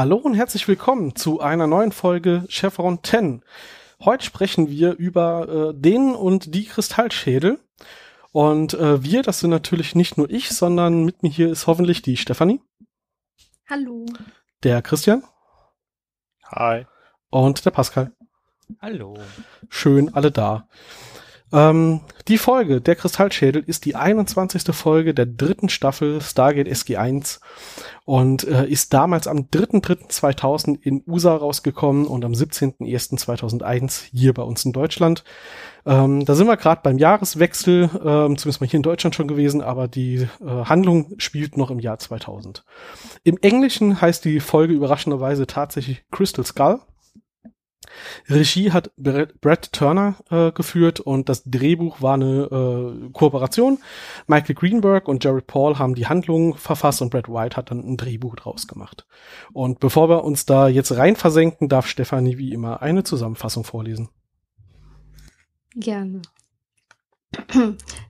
[0.00, 3.44] Hallo und herzlich willkommen zu einer neuen Folge Chevron 10.
[4.02, 7.60] Heute sprechen wir über äh, den und die Kristallschädel.
[8.32, 12.00] Und äh, wir, das sind natürlich nicht nur ich, sondern mit mir hier ist hoffentlich
[12.00, 12.62] die Stefanie.
[13.68, 14.06] Hallo.
[14.62, 15.22] Der Christian.
[16.44, 16.86] Hi.
[17.28, 18.10] Und der Pascal.
[18.80, 19.18] Hallo.
[19.68, 20.66] Schön, alle da.
[21.52, 24.74] Ähm, die Folge Der Kristallschädel ist die 21.
[24.74, 27.40] Folge der dritten Staffel Stargate SG1
[28.04, 34.64] und äh, ist damals am 3.3.2000 in USA rausgekommen und am 17.01.2001 hier bei uns
[34.64, 35.24] in Deutschland.
[35.86, 39.62] Ähm, da sind wir gerade beim Jahreswechsel, ähm, zumindest mal hier in Deutschland schon gewesen,
[39.62, 42.64] aber die äh, Handlung spielt noch im Jahr 2000.
[43.24, 46.80] Im Englischen heißt die Folge überraschenderweise tatsächlich Crystal Skull.
[48.28, 53.78] Regie hat Brad Turner äh, geführt und das Drehbuch war eine äh, Kooperation.
[54.26, 57.96] Michael Greenberg und Jared Paul haben die Handlung verfasst und Brad White hat dann ein
[57.96, 59.06] Drehbuch draus gemacht.
[59.52, 64.08] Und bevor wir uns da jetzt rein versenken, darf Stefanie wie immer eine Zusammenfassung vorlesen.
[65.74, 66.22] Gerne.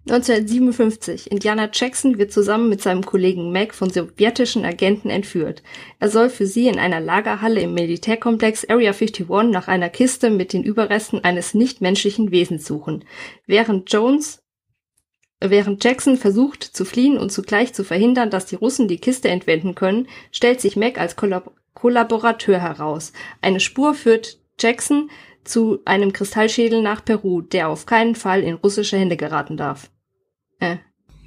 [0.09, 1.31] 1957.
[1.31, 5.63] Indiana Jackson wird zusammen mit seinem Kollegen Mac von sowjetischen Agenten entführt.
[5.99, 10.53] Er soll für sie in einer Lagerhalle im Militärkomplex Area 51 nach einer Kiste mit
[10.53, 13.05] den Überresten eines nichtmenschlichen Wesens suchen.
[13.47, 14.43] Während Jones
[15.43, 19.75] Während Jackson versucht zu fliehen und zugleich zu verhindern, dass die Russen die Kiste entwenden
[19.75, 23.15] können, stellt sich Mac als Kollab Kollaborateur heraus.
[23.41, 25.09] Eine Spur führt Jackson
[25.51, 29.91] zu einem Kristallschädel nach Peru, der auf keinen Fall in russische Hände geraten darf.
[30.61, 30.77] Äh.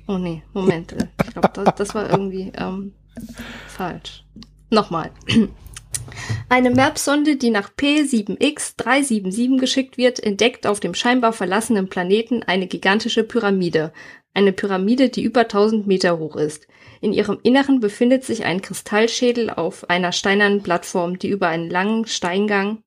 [0.07, 0.93] Oh nee, Moment.
[0.93, 2.93] Äh, ich glaube, das, das war irgendwie ähm,
[3.67, 4.23] falsch.
[4.69, 5.11] Nochmal.
[6.49, 13.23] Eine Map-Sonde, die nach P7X377 geschickt wird, entdeckt auf dem scheinbar verlassenen Planeten eine gigantische
[13.23, 13.93] Pyramide.
[14.33, 16.67] Eine Pyramide, die über 1000 Meter hoch ist.
[17.01, 22.05] In ihrem Inneren befindet sich ein Kristallschädel auf einer steinernen Plattform, die über einen langen
[22.07, 22.83] Steingang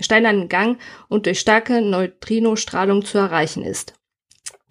[0.00, 0.78] steinernen Gang
[1.08, 3.94] und durch starke Neutrinostrahlung zu erreichen ist.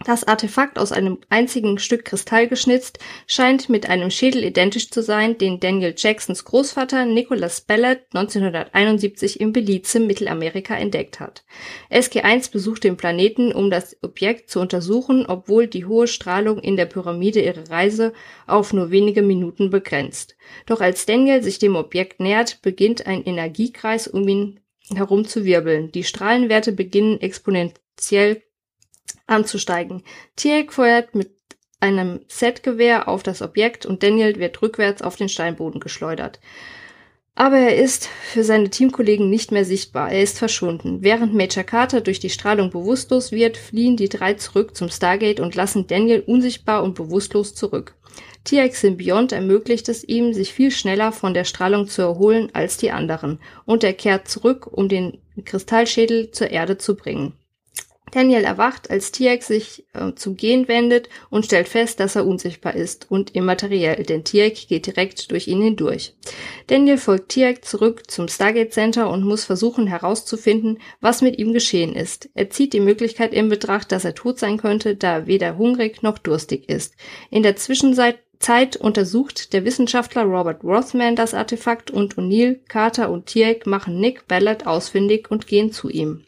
[0.06, 5.40] Das Artefakt aus einem einzigen Stück Kristall geschnitzt scheint mit einem Schädel identisch zu sein,
[5.40, 11.44] den Daniel Jacksons Großvater Nicholas Ballard 1971 im Belize, Mittelamerika entdeckt hat.
[11.90, 16.86] SG1 besucht den Planeten, um das Objekt zu untersuchen, obwohl die hohe Strahlung in der
[16.86, 18.14] Pyramide ihre Reise
[18.46, 20.38] auf nur wenige Minuten begrenzt.
[20.68, 24.60] Doch als Daniel sich dem Objekt nähert, beginnt ein Energiekreis um ihn
[24.94, 25.92] herumzuwirbeln.
[25.92, 28.44] Die Strahlenwerte beginnen exponentiell
[29.26, 30.04] anzusteigen.
[30.36, 31.32] Tierk feuert mit
[31.80, 36.40] einem Setgewehr auf das Objekt und Daniel wird rückwärts auf den Steinboden geschleudert.
[37.36, 40.12] Aber er ist für seine Teamkollegen nicht mehr sichtbar.
[40.12, 41.04] Er ist verschwunden.
[41.04, 45.54] Während Major Carter durch die Strahlung bewusstlos wird, fliehen die drei zurück zum Stargate und
[45.54, 47.94] lassen Daniel unsichtbar und bewusstlos zurück.
[48.44, 52.92] TX Symbiont ermöglicht es ihm, sich viel schneller von der Strahlung zu erholen als die
[52.92, 57.34] anderen, und er kehrt zurück, um den Kristallschädel zur Erde zu bringen.
[58.12, 62.76] Daniel erwacht, als Tiak sich äh, zum Gehen wendet und stellt fest, dass er unsichtbar
[62.76, 66.14] ist und immateriell, denn Tiak geht direkt durch ihn hindurch.
[66.68, 71.96] Daniel folgt Tiak zurück zum Stargate Center und muss versuchen herauszufinden, was mit ihm geschehen
[71.96, 72.30] ist.
[72.34, 76.02] Er zieht die Möglichkeit in Betracht, dass er tot sein könnte, da er weder hungrig
[76.02, 76.96] noch durstig ist.
[77.30, 83.26] In der Zwischenzeit Zeit untersucht der Wissenschaftler Robert Rothman das Artefakt und O'Neill, Carter und
[83.26, 86.27] Tiek machen Nick Ballard ausfindig und gehen zu ihm.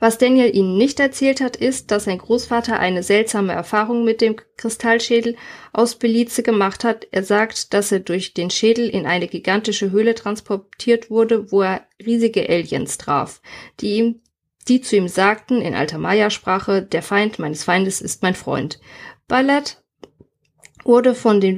[0.00, 4.36] Was Daniel ihnen nicht erzählt hat, ist, dass sein Großvater eine seltsame Erfahrung mit dem
[4.56, 5.36] Kristallschädel
[5.72, 7.06] aus Belize gemacht hat.
[7.10, 11.86] Er sagt, dass er durch den Schädel in eine gigantische Höhle transportiert wurde, wo er
[12.04, 13.40] riesige Aliens traf,
[13.80, 14.20] die ihm
[14.68, 18.80] die zu ihm sagten in alter Maya-Sprache, der Feind meines Feindes ist mein Freund.
[19.28, 19.82] Ballard
[20.84, 21.56] wurde von den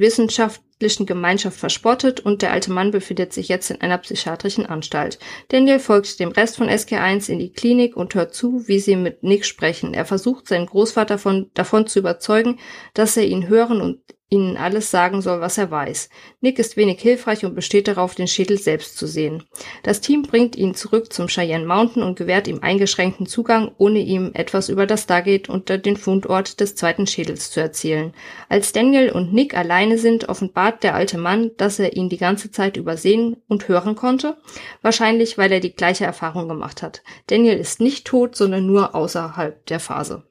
[0.79, 5.17] wissenschaftlichen Gemeinschaft verspottet und der alte Mann befindet sich jetzt in einer psychiatrischen Anstalt.
[5.49, 9.23] Daniel folgt dem Rest von SK1 in die Klinik und hört zu, wie sie mit
[9.23, 9.93] Nick sprechen.
[9.93, 12.59] Er versucht seinen Großvater von, davon zu überzeugen,
[12.93, 16.09] dass er ihn hören und ihnen alles sagen soll, was er weiß.
[16.41, 19.43] Nick ist wenig hilfreich und besteht darauf, den Schädel selbst zu sehen.
[19.83, 24.31] Das Team bringt ihn zurück zum Cheyenne Mountain und gewährt ihm eingeschränkten Zugang, ohne ihm
[24.33, 28.13] etwas über das Stargate und den Fundort des zweiten Schädels zu erzählen.
[28.49, 32.51] Als Daniel und Nick alleine sind, offenbart der alte Mann, dass er ihn die ganze
[32.51, 34.37] Zeit übersehen und hören konnte,
[34.81, 37.01] wahrscheinlich weil er die gleiche Erfahrung gemacht hat.
[37.27, 40.23] Daniel ist nicht tot, sondern nur außerhalb der Phase.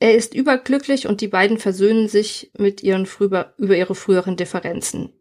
[0.00, 5.12] Er ist überglücklich und die beiden versöhnen sich mit ihren früher, über ihre früheren Differenzen.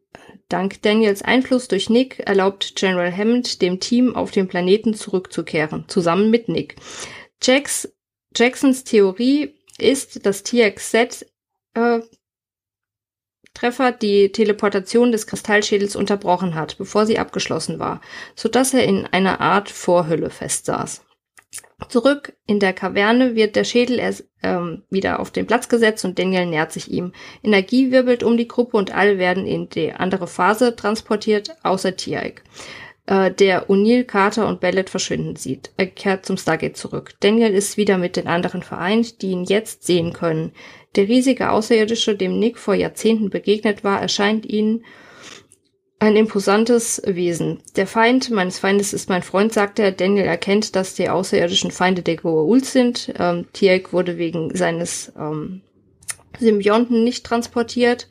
[0.50, 6.30] Dank Daniels Einfluss durch Nick erlaubt General Hammond dem Team auf den Planeten zurückzukehren, zusammen
[6.30, 6.76] mit Nick.
[7.42, 7.92] Jacks,
[8.36, 11.26] Jacksons Theorie ist, dass TXZ
[11.74, 12.00] äh,
[13.54, 18.02] Treffer die Teleportation des Kristallschädels unterbrochen hat, bevor sie abgeschlossen war,
[18.36, 21.07] so dass er in einer Art Vorhülle festsaß.
[21.90, 26.18] Zurück in der Kaverne wird der Schädel erst, ähm, wieder auf den Platz gesetzt und
[26.18, 27.14] Daniel nähert sich ihm.
[27.44, 32.44] Energie wirbelt um die Gruppe und alle werden in die andere Phase transportiert, außer Tiaik,
[33.06, 35.72] äh, der O'Neill, Carter und Bellet verschwinden sieht.
[35.78, 37.14] Er kehrt zum Stargate zurück.
[37.20, 40.54] Daniel ist wieder mit den anderen vereint, die ihn jetzt sehen können.
[40.96, 44.84] Der riesige Außerirdische, dem Nick vor Jahrzehnten begegnet war, erscheint ihnen
[46.00, 47.60] ein imposantes Wesen.
[47.76, 49.92] Der Feind meines Feindes ist mein Freund, sagt er.
[49.92, 53.14] Daniel erkennt, dass die außerirdischen Feinde der Goa'uld sind.
[53.18, 55.62] Ähm, Tiek wurde wegen seines ähm,
[56.40, 58.08] Symbionten nicht transportiert.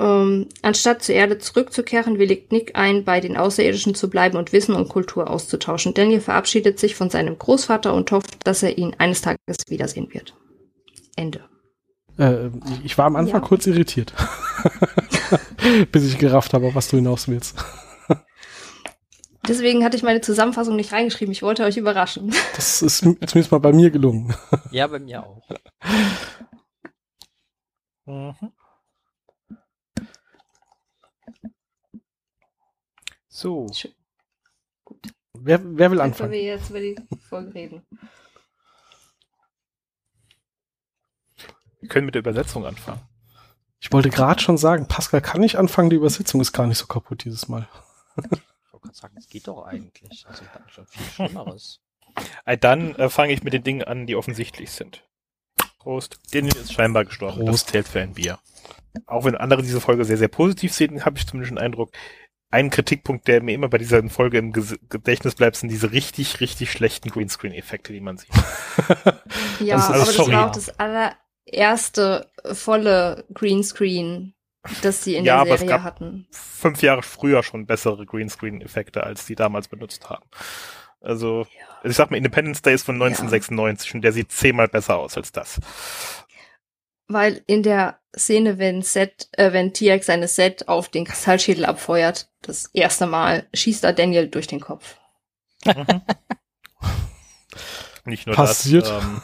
[0.00, 4.76] Ähm, anstatt zur Erde zurückzukehren, willigt Nick ein, bei den Außerirdischen zu bleiben und Wissen
[4.76, 5.92] und Kultur auszutauschen.
[5.92, 10.34] Daniel verabschiedet sich von seinem Großvater und hofft, dass er ihn eines Tages wiedersehen wird.
[11.16, 11.40] Ende.
[12.16, 12.50] Äh,
[12.84, 13.48] ich war am Anfang ja.
[13.48, 14.12] kurz irritiert.
[15.92, 17.56] Bis ich gerafft habe, was du hinaus willst.
[19.48, 21.32] Deswegen hatte ich meine Zusammenfassung nicht reingeschrieben.
[21.32, 22.34] Ich wollte euch überraschen.
[22.56, 24.34] Das ist zumindest mal bei mir gelungen.
[24.70, 25.42] Ja, bei mir auch.
[28.06, 28.34] Mhm.
[33.28, 33.68] So.
[33.72, 33.94] Schön.
[34.84, 35.12] Gut.
[35.34, 36.32] Wer, wer will anfangen?
[36.32, 37.86] Jetzt wir jetzt über die Folge reden.
[41.80, 43.00] Wir können mit der Übersetzung anfangen.
[43.80, 46.86] Ich wollte gerade schon sagen, Pascal kann nicht anfangen, die Übersetzung ist gar nicht so
[46.86, 47.68] kaputt dieses Mal.
[48.16, 48.40] ich wollte
[48.82, 50.26] gerade sagen, es geht doch eigentlich.
[50.28, 51.80] Also ich hatte schon viel Schlimmeres.
[52.44, 55.04] Äh, dann äh, fange ich mit den Dingen an, die offensichtlich sind.
[55.78, 56.18] Prost.
[56.34, 57.38] Den ist scheinbar gestorben.
[57.38, 57.52] Prost.
[57.52, 58.38] Das zählt für ein Bier.
[59.06, 61.92] Auch wenn andere diese Folge sehr, sehr positiv sehen, habe ich zumindest den Eindruck,
[62.50, 66.72] ein Kritikpunkt, der mir immer bei dieser Folge im Gedächtnis bleibt, sind diese richtig, richtig
[66.72, 68.30] schlechten Greenscreen-Effekte, die man sieht.
[69.60, 70.80] ja, also, aber das war auch das
[71.52, 74.34] allererste volle Greenscreen,
[74.82, 76.26] das sie in ja, der Serie hatten.
[76.30, 80.24] Fünf Jahre früher schon bessere Greenscreen-Effekte, als die damals benutzt haben.
[81.00, 81.88] Also, ja.
[81.90, 83.94] ich sag mal, Independence Day ist von 1996 ja.
[83.94, 85.60] und der sieht zehnmal besser aus als das
[87.08, 92.28] weil in der Szene, wenn Set, äh, wenn Tiak seine Set auf den Kristallschädel abfeuert,
[92.42, 94.96] das erste Mal schießt er Daniel durch den Kopf.
[95.64, 95.86] Mhm.
[98.08, 98.86] Nicht nur Passiert.
[98.86, 99.04] das.
[99.04, 99.20] Ähm,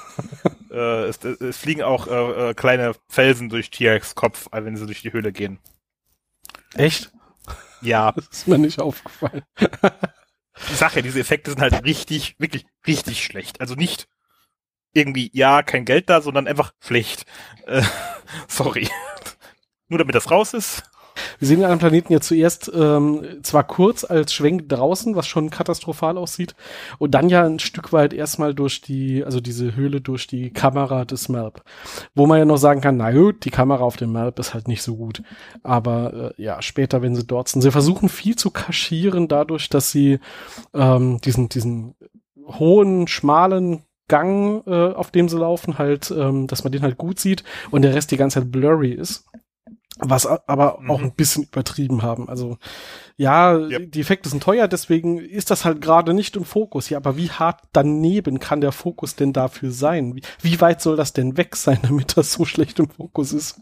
[0.70, 5.00] äh, es, es, fliegen auch äh, äh, kleine Felsen durch Tiaks Kopf, wenn sie durch
[5.00, 5.58] die Höhle gehen.
[6.74, 7.10] Echt?
[7.80, 8.12] Ja.
[8.16, 9.42] Das ist mir nicht aufgefallen.
[9.58, 13.60] die Sache, diese Effekte sind halt richtig, wirklich richtig schlecht.
[13.60, 14.06] Also nicht
[14.92, 17.24] irgendwie, ja, kein Geld da, sondern einfach schlecht.
[17.66, 17.82] Äh,
[18.48, 18.88] sorry.
[19.88, 20.82] Nur damit das raus ist.
[21.38, 25.50] Wir sehen den anderen Planeten ja zuerst ähm, zwar kurz als Schwenk draußen, was schon
[25.50, 26.54] katastrophal aussieht,
[26.98, 31.04] und dann ja ein Stück weit erstmal durch die, also diese Höhle durch die Kamera
[31.04, 31.62] des Melp.
[32.14, 34.68] Wo man ja noch sagen kann, na gut, die Kamera auf dem Melp ist halt
[34.68, 35.22] nicht so gut.
[35.62, 39.90] Aber äh, ja, später, wenn sie dort sind, sie versuchen viel zu kaschieren dadurch, dass
[39.90, 40.18] sie
[40.72, 41.94] ähm, diesen, diesen
[42.46, 47.18] hohen, schmalen Gang, äh, auf dem sie laufen, halt, ähm, dass man den halt gut
[47.18, 49.26] sieht und der Rest die ganze Zeit blurry ist.
[49.98, 50.90] Was aber mhm.
[50.90, 52.28] auch ein bisschen übertrieben haben.
[52.28, 52.58] Also
[53.16, 53.92] ja, yep.
[53.92, 56.88] die Effekte sind teuer, deswegen ist das halt gerade nicht im Fokus.
[56.88, 60.16] Ja, aber wie hart daneben kann der Fokus denn dafür sein?
[60.16, 63.60] Wie, wie weit soll das denn weg sein, damit das so schlecht im Fokus ist?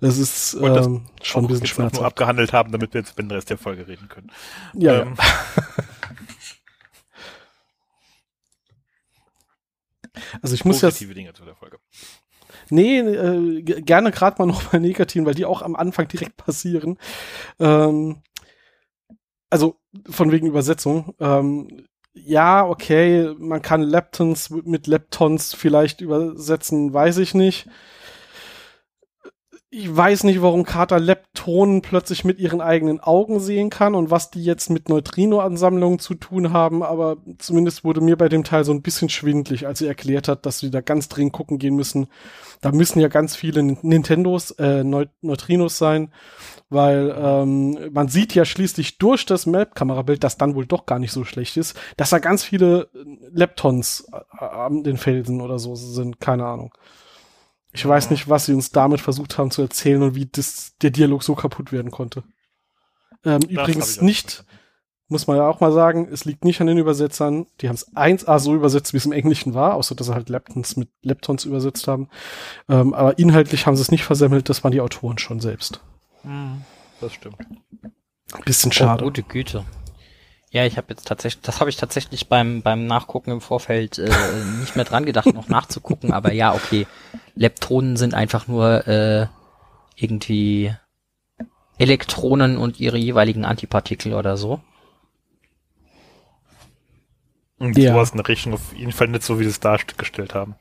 [0.00, 1.96] Das ist ähm, schon ein bisschen schmerzhaft.
[1.96, 4.30] nur abgehandelt haben, damit wir jetzt über den Rest der Folge reden können.
[4.74, 5.02] Ja.
[5.02, 5.16] Ähm.
[10.42, 11.78] Also ich muss Positive Dinge zu der Folge.
[12.70, 16.98] Nee, äh, gerne gerade mal noch bei negativen, weil die auch am Anfang direkt passieren.
[17.58, 18.22] Ähm,
[19.50, 19.76] also
[20.08, 21.14] von wegen Übersetzung.
[21.20, 27.68] Ähm, ja, okay, man kann Leptons mit Leptons vielleicht übersetzen, weiß ich nicht
[29.72, 34.32] ich weiß nicht, warum Carter Leptonen plötzlich mit ihren eigenen Augen sehen kann und was
[34.32, 38.72] die jetzt mit Neutrino-Ansammlungen zu tun haben, aber zumindest wurde mir bei dem Teil so
[38.72, 42.08] ein bisschen schwindlig, als sie erklärt hat, dass sie da ganz dringend gucken gehen müssen.
[42.60, 46.12] Da müssen ja ganz viele Nintendos, äh, Neutrinos sein,
[46.68, 51.12] weil ähm, man sieht ja schließlich durch das Map-Kamerabild, das dann wohl doch gar nicht
[51.12, 52.88] so schlecht ist, dass da ganz viele
[53.32, 56.72] Leptons äh, an den Felsen oder so sind, keine Ahnung.
[57.72, 60.90] Ich weiß nicht, was sie uns damit versucht haben zu erzählen und wie das, der
[60.90, 62.24] Dialog so kaputt werden konnte.
[63.24, 64.44] Ähm, übrigens nicht,
[65.08, 67.46] muss man ja auch mal sagen, es liegt nicht an den Übersetzern.
[67.60, 70.28] Die haben es 1A so übersetzt, wie es im Englischen war, außer dass sie halt
[70.28, 72.08] Leptons mit Leptons übersetzt haben.
[72.68, 75.80] Ähm, aber inhaltlich haben sie es nicht versemmelt, das waren die Autoren schon selbst.
[76.22, 76.62] Hm,
[77.00, 77.36] das stimmt.
[78.44, 79.04] Bisschen schade.
[79.04, 79.64] Oh, gute Güte.
[80.52, 84.10] Ja, ich habe jetzt tatsächlich, das habe ich tatsächlich beim beim Nachgucken im Vorfeld äh,
[84.60, 86.12] nicht mehr dran gedacht, noch nachzugucken.
[86.12, 86.86] Aber ja, okay,
[87.40, 89.26] Leptonen sind einfach nur äh,
[89.96, 90.74] irgendwie
[91.78, 94.60] Elektronen und ihre jeweiligen Antipartikel oder so.
[97.58, 97.94] Und ja.
[97.94, 100.56] sowas in der Richtung auf jeden Fall nicht so, wie sie es dargestellt haben.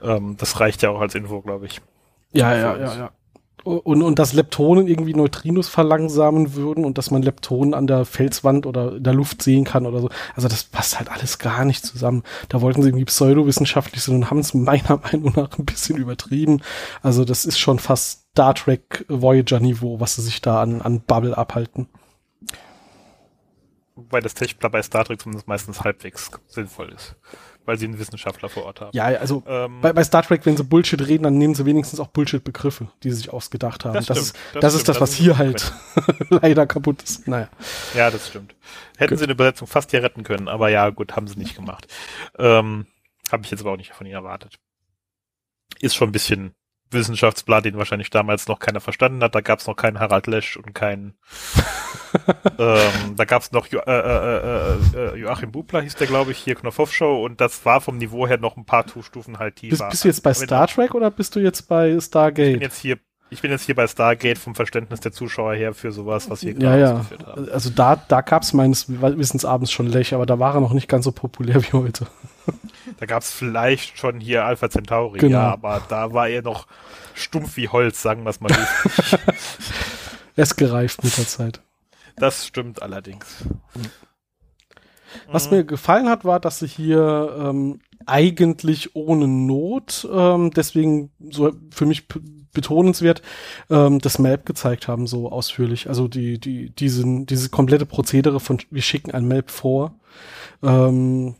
[0.00, 1.80] Ähm, das reicht ja auch als Info, glaube ich.
[2.30, 3.10] Ja, ja, ja, ja.
[3.64, 8.66] Und, und dass Leptonen irgendwie Neutrinos verlangsamen würden und dass man Leptonen an der Felswand
[8.66, 10.10] oder in der Luft sehen kann oder so.
[10.34, 12.24] Also das passt halt alles gar nicht zusammen.
[12.48, 16.60] Da wollten sie irgendwie pseudowissenschaftlich sein und haben es meiner Meinung nach ein bisschen übertrieben.
[17.02, 21.00] Also das ist schon fast Star Trek Voyager Niveau, was sie sich da an, an
[21.00, 21.86] Bubble abhalten.
[23.94, 27.14] Wobei das Techbla bei Star Trek zumindest meistens halbwegs sinnvoll ist,
[27.64, 28.90] weil sie einen Wissenschaftler vor Ort haben.
[28.92, 32.00] Ja, also ähm, bei, bei, Star Trek, wenn sie Bullshit reden, dann nehmen sie wenigstens
[32.00, 33.94] auch Bullshit-Begriffe, die sie sich ausgedacht haben.
[33.94, 35.72] Das, das, ist, das, das ist das, was hier halt
[36.30, 37.28] leider kaputt ist.
[37.28, 37.48] Naja.
[37.94, 38.54] Ja, das stimmt.
[38.96, 39.18] Hätten gut.
[39.18, 41.86] sie eine Übersetzung fast hier retten können, aber ja, gut, haben sie nicht gemacht.
[42.38, 42.86] Ähm,
[43.30, 44.58] Habe ich jetzt aber auch nicht von ihnen erwartet.
[45.80, 46.54] Ist schon ein bisschen
[46.92, 49.34] Wissenschaftsblatt, den wahrscheinlich damals noch keiner verstanden hat.
[49.34, 51.14] Da gab es noch keinen Harald Lesch und keinen.
[52.58, 56.38] ähm, da gab es noch jo äh, äh, äh, Joachim Bubler, hieß der, glaube ich,
[56.38, 59.76] hier Knopfhoff Show und das war vom Niveau her noch ein paar Stufen halt tiefer.
[59.76, 62.46] Bist, bist du jetzt bei Star Trek oder bist du jetzt bei Stargate?
[62.46, 62.98] Ich bin jetzt hier
[63.32, 66.52] ich bin jetzt hier bei Stargate vom Verständnis der Zuschauer her für sowas, was wir
[66.52, 67.48] gerade ja, ausgeführt haben.
[67.50, 70.74] Also da, da gab es meines Wissens abends schon Lech, aber da war er noch
[70.74, 72.06] nicht ganz so populär wie heute.
[72.98, 75.38] Da gab es vielleicht schon hier Alpha Centauri, genau.
[75.38, 76.66] ja, aber da war er noch
[77.14, 78.50] stumpf wie Holz, sagen wir es mal.
[80.36, 81.60] er ist gereift mit der Zeit.
[82.16, 83.44] Das stimmt allerdings.
[85.28, 85.58] Was mhm.
[85.58, 91.86] mir gefallen hat, war, dass sie hier ähm, eigentlich ohne Not, ähm, deswegen so für
[91.86, 92.08] mich
[92.52, 93.22] betonenswert,
[93.70, 95.88] ähm, das Map gezeigt haben, so ausführlich.
[95.88, 99.94] Also die, die, diesen, diese komplette Prozedere von wir schicken ein Map vor.
[100.62, 101.36] Ähm,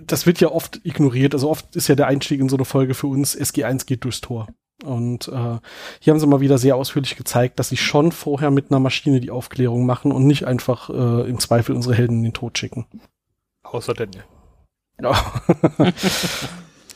[0.00, 1.34] das wird ja oft ignoriert.
[1.34, 4.20] Also oft ist ja der Einstieg in so eine Folge für uns, SG1 geht durchs
[4.20, 4.48] Tor.
[4.84, 5.58] Und äh,
[6.00, 9.20] hier haben sie mal wieder sehr ausführlich gezeigt, dass sie schon vorher mit einer Maschine
[9.20, 12.86] die Aufklärung machen und nicht einfach äh, im Zweifel unsere Helden in den Tod schicken.
[13.62, 14.24] Außer Daniel.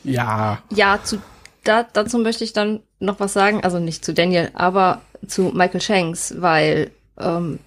[0.03, 0.59] ja.
[0.71, 1.21] Ja, zu,
[1.63, 3.63] da, dazu möchte ich dann noch was sagen.
[3.63, 7.59] Also nicht zu Daniel, aber zu Michael Shanks, weil ähm,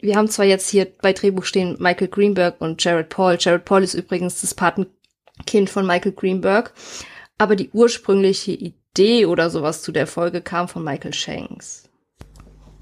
[0.00, 3.36] wir haben zwar jetzt hier bei Drehbuch stehen Michael Greenberg und Jared Paul.
[3.38, 6.72] Jared Paul ist übrigens das Patenkind von Michael Greenberg.
[7.36, 11.84] Aber die ursprüngliche Idee oder sowas zu der Folge kam von Michael Shanks.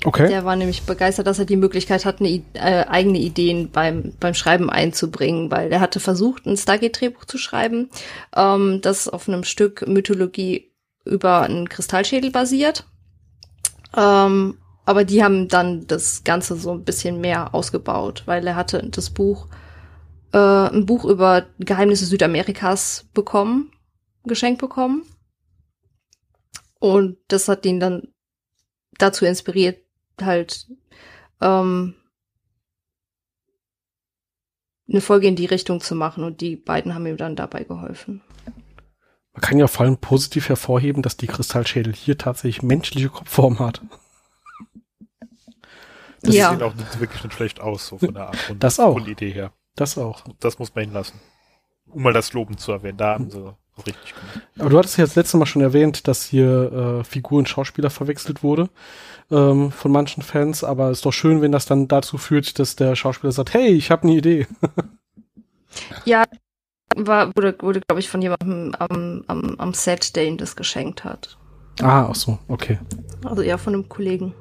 [0.04, 0.28] Okay.
[0.28, 4.35] Der war nämlich begeistert, dass er die Möglichkeit hat, eine, äh, eigene Ideen beim, beim
[4.35, 7.90] Schreiben einzubringen, weil er hatte versucht, ein Stargate-Drehbuch zu schreiben,
[8.37, 10.70] ähm, das auf einem Stück Mythologie
[11.04, 12.85] über einen Kristallschädel basiert.
[13.96, 18.83] Ähm, aber die haben dann das Ganze so ein bisschen mehr ausgebaut, weil er hatte
[18.88, 19.49] das Buch,
[20.33, 23.73] äh, ein Buch über Geheimnisse Südamerikas bekommen,
[24.25, 25.02] geschenkt bekommen.
[26.78, 28.14] Und das hat ihn dann
[28.97, 29.81] dazu inspiriert,
[30.21, 30.69] halt
[31.40, 31.95] ähm,
[34.88, 38.23] eine Folge in die Richtung zu machen und die beiden haben ihm dann dabei geholfen.
[39.33, 43.83] Man kann ja vor allem positiv hervorheben, dass die Kristallschädel hier tatsächlich menschliche Kopfform hat.
[46.26, 46.50] Das ja.
[46.50, 48.95] sieht auch nicht, wirklich nicht schlecht aus, so von der Art und das auch.
[48.95, 49.52] Grundidee her.
[49.75, 50.23] Das auch.
[50.40, 51.21] Das muss man hinlassen.
[51.88, 52.97] Um mal das Loben zu erwähnen.
[52.97, 53.54] Da haben sie
[53.87, 54.49] richtig gemacht.
[54.59, 57.90] Aber du hattest ja das letzte Mal schon erwähnt, dass hier äh, Figur und Schauspieler
[57.90, 58.68] verwechselt wurde
[59.30, 62.76] ähm, von manchen Fans, aber es ist doch schön, wenn das dann dazu führt, dass
[62.76, 64.47] der Schauspieler sagt, hey, ich habe eine Idee.
[66.04, 66.25] ja,
[66.97, 71.04] war, wurde, wurde glaube ich, von jemandem am, am, am Set, der ihm das geschenkt
[71.04, 71.37] hat.
[71.83, 72.78] Ah, ach so, okay.
[73.25, 74.35] Also eher von einem Kollegen.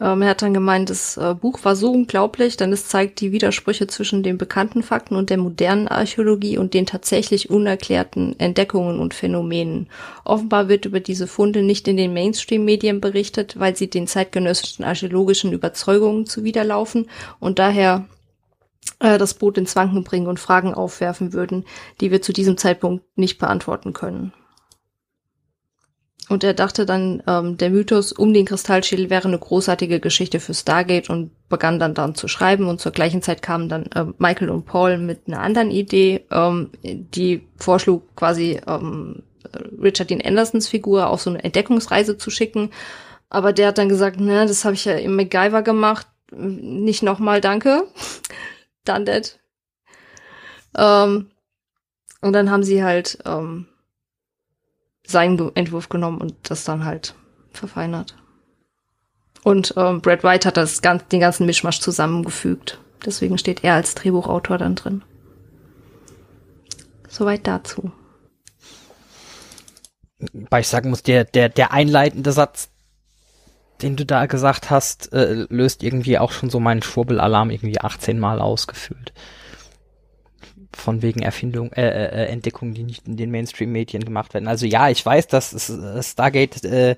[0.00, 3.32] Ähm, er hat dann gemeint, das äh, Buch war so unglaublich, denn es zeigt die
[3.32, 9.14] Widersprüche zwischen den bekannten Fakten und der modernen Archäologie und den tatsächlich unerklärten Entdeckungen und
[9.14, 9.88] Phänomenen.
[10.24, 15.52] Offenbar wird über diese Funde nicht in den Mainstream-Medien berichtet, weil sie den zeitgenössischen archäologischen
[15.52, 17.08] Überzeugungen zuwiderlaufen
[17.38, 18.06] und daher
[18.98, 21.64] äh, das Boot ins Wanken bringen und Fragen aufwerfen würden,
[22.00, 24.32] die wir zu diesem Zeitpunkt nicht beantworten können.
[26.30, 30.54] Und er dachte dann, ähm, der Mythos um den Kristallschädel wäre eine großartige Geschichte für
[30.54, 32.66] Stargate und begann dann dann zu schreiben.
[32.66, 36.70] Und zur gleichen Zeit kamen dann äh, Michael und Paul mit einer anderen Idee, ähm,
[36.82, 39.22] die vorschlug quasi ähm,
[39.80, 42.70] Richard Dean Andersons Figur auf so eine Entdeckungsreise zu schicken.
[43.28, 47.40] Aber der hat dann gesagt, ne, das habe ich ja im MacGyver gemacht, nicht nochmal,
[47.40, 47.86] danke.
[48.84, 49.38] Done that.
[50.76, 51.30] Ähm,
[52.22, 53.66] und dann haben sie halt ähm,
[55.06, 57.14] seinen Entwurf genommen und das dann halt
[57.52, 58.16] verfeinert.
[59.42, 62.78] Und ähm, Brad White hat das ganz, den ganzen Mischmasch zusammengefügt.
[63.04, 65.02] Deswegen steht er als Drehbuchautor dann drin.
[67.08, 67.92] Soweit dazu.
[70.50, 72.70] weil ich sagen muss, der, der, der einleitende Satz,
[73.82, 78.18] den du da gesagt hast, äh, löst irgendwie auch schon so meinen Schwurbelalarm irgendwie 18
[78.18, 79.12] Mal ausgefühlt.
[80.76, 84.48] Von wegen Erfindung, äh, äh, äh, Entdeckungen, die nicht in den Mainstream-Medien gemacht werden.
[84.48, 86.96] Also ja, ich weiß, dass äh, Stargate äh,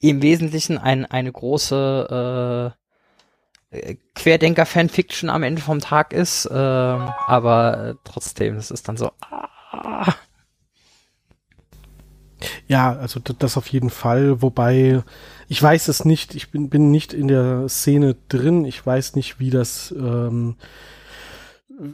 [0.00, 2.72] im Wesentlichen ein, eine große
[3.72, 8.96] äh, äh, Querdenker-Fanfiction am Ende vom Tag ist, äh, aber äh, trotzdem, das ist dann
[8.96, 9.10] so.
[9.20, 10.14] Ah.
[12.68, 15.02] Ja, also das auf jeden Fall, wobei
[15.48, 19.38] ich weiß es nicht, ich bin, bin nicht in der Szene drin, ich weiß nicht,
[19.38, 20.56] wie das ähm,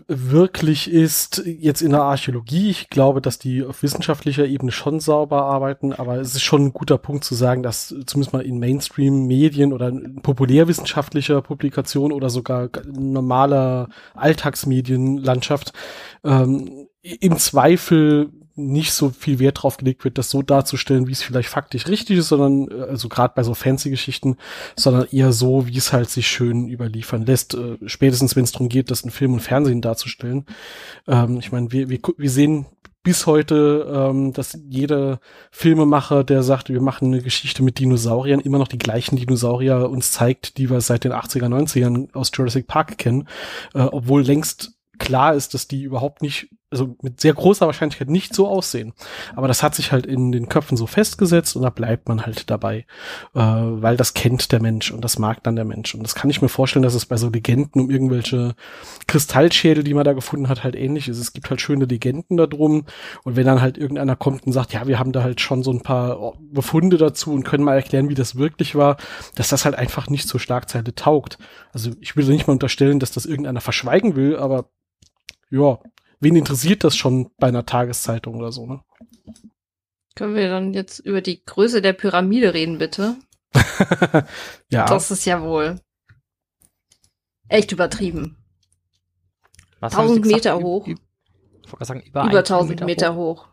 [0.07, 2.71] wirklich ist jetzt in der Archäologie.
[2.71, 6.73] Ich glaube, dass die auf wissenschaftlicher Ebene schon sauber arbeiten, aber es ist schon ein
[6.73, 9.91] guter Punkt zu sagen, dass zumindest mal in Mainstream-Medien oder
[10.23, 15.73] populärwissenschaftlicher Publikation oder sogar normaler Alltagsmedienlandschaft
[16.23, 21.23] ähm, im Zweifel nicht so viel Wert drauf gelegt wird, das so darzustellen, wie es
[21.23, 24.37] vielleicht faktisch richtig ist, sondern äh, also gerade bei so fancy Geschichten,
[24.77, 27.55] sondern eher so, wie es halt sich schön überliefern lässt.
[27.55, 30.47] Äh, spätestens wenn es darum geht, das in Film und Fernsehen darzustellen.
[31.07, 32.67] Ähm, ich meine, wir, wir, wir sehen
[33.03, 35.19] bis heute, ähm, dass jeder
[35.51, 40.13] Filmemacher, der sagt, wir machen eine Geschichte mit Dinosauriern, immer noch die gleichen Dinosaurier uns
[40.13, 43.29] zeigt, die wir seit den 80er, 90ern aus Jurassic Park kennen,
[43.75, 48.35] äh, obwohl längst klar ist, dass die überhaupt nicht, also mit sehr großer Wahrscheinlichkeit nicht
[48.35, 48.93] so aussehen.
[49.37, 52.51] Aber das hat sich halt in den Köpfen so festgesetzt und da bleibt man halt
[52.51, 52.87] dabei,
[53.35, 55.95] äh, weil das kennt der Mensch und das mag dann der Mensch.
[55.95, 58.55] Und das kann ich mir vorstellen, dass es bei so Legenden um irgendwelche
[59.07, 61.19] Kristallschädel, die man da gefunden hat, halt ähnlich ist.
[61.19, 62.85] Es gibt halt schöne Legenden da drum
[63.25, 65.71] und wenn dann halt irgendeiner kommt und sagt, ja, wir haben da halt schon so
[65.71, 68.97] ein paar Befunde dazu und können mal erklären, wie das wirklich war,
[69.35, 71.39] dass das halt einfach nicht zur Schlagzeile taugt.
[71.73, 74.71] Also ich will nicht mal unterstellen, dass das irgendeiner verschweigen will, aber
[75.51, 75.79] ja,
[76.23, 78.81] wen interessiert das schon bei einer Tageszeitung oder so, ne?
[80.15, 83.17] Können wir dann jetzt über die Größe der Pyramide reden, bitte?
[84.71, 84.87] ja.
[84.87, 85.81] Das ist ja wohl
[87.49, 88.37] echt übertrieben.
[89.81, 90.87] Was 1000 Meter hoch.
[90.87, 93.45] Ich wollte sagen, über, über 1000 Meter, Meter hoch.
[93.45, 93.49] hoch.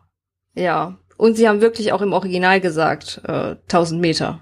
[0.54, 0.98] Ja.
[1.16, 4.40] Und sie haben wirklich auch im Original gesagt, äh, 1000 Meter.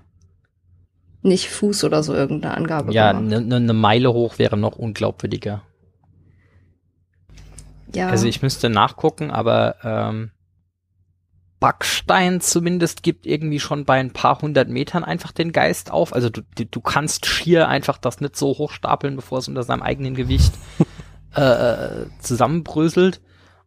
[1.22, 2.92] Nicht Fuß oder so irgendeine Angabe.
[2.92, 5.62] Ja, eine ne, ne Meile hoch wäre noch unglaubwürdiger.
[7.94, 8.08] Ja.
[8.08, 10.30] Also ich müsste nachgucken, aber ähm,
[11.60, 16.12] Backstein zumindest gibt irgendwie schon bei ein paar hundert Metern einfach den Geist auf.
[16.12, 20.14] Also du, du kannst schier einfach das nicht so hochstapeln, bevor es unter seinem eigenen
[20.14, 20.52] Gewicht
[21.34, 23.20] äh, zusammenbröselt.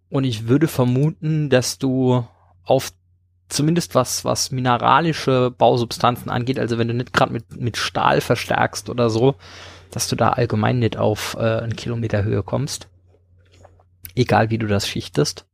[0.10, 2.26] Und ich würde vermuten, dass du
[2.64, 2.92] auf
[3.50, 8.90] zumindest was, was mineralische Bausubstanzen angeht, also wenn du nicht gerade mit, mit Stahl verstärkst
[8.90, 9.36] oder so,
[9.92, 12.88] dass du da allgemein nicht auf äh, einen Kilometer Höhe kommst.
[14.16, 15.46] Egal wie du das schichtest.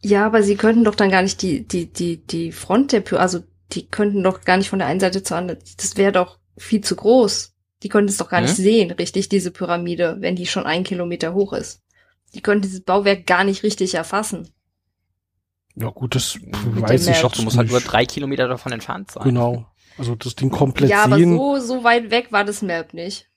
[0.00, 3.22] Ja, aber sie könnten doch dann gar nicht die, die, die, die Front der Pyramide,
[3.22, 3.40] also
[3.72, 6.80] die könnten doch gar nicht von der einen Seite zur anderen, das wäre doch viel
[6.82, 7.52] zu groß.
[7.82, 8.46] Die könnten es doch gar hm?
[8.46, 11.82] nicht sehen, richtig, diese Pyramide, wenn die schon ein Kilometer hoch ist.
[12.34, 14.48] Die könnten dieses Bauwerk gar nicht richtig erfassen.
[15.74, 17.32] Ja gut, das Mit weiß ich doch.
[17.32, 19.24] Du musst halt nur drei Kilometer davon entfernt sein.
[19.24, 19.66] Genau.
[19.98, 21.36] Also das Ding komplett ja, sehen.
[21.36, 23.28] Ja, aber so, so weit weg war das Map nicht.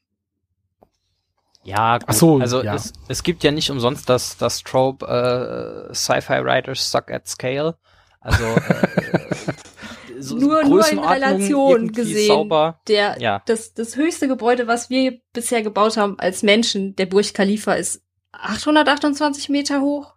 [1.66, 2.08] Ja, gut.
[2.08, 2.76] Ach so, also ja.
[2.76, 7.76] Es, es gibt ja nicht umsonst das, das Trope äh, Sci-Fi Writers suck at scale.
[8.22, 12.28] Also äh, so nur, nur in Relation gesehen.
[12.28, 12.80] Sauber.
[12.88, 13.42] Der, ja.
[13.48, 18.04] das, das höchste Gebäude, was wir bisher gebaut haben als Menschen, der Burj Khalifa, ist
[18.32, 20.14] 828 Meter hoch.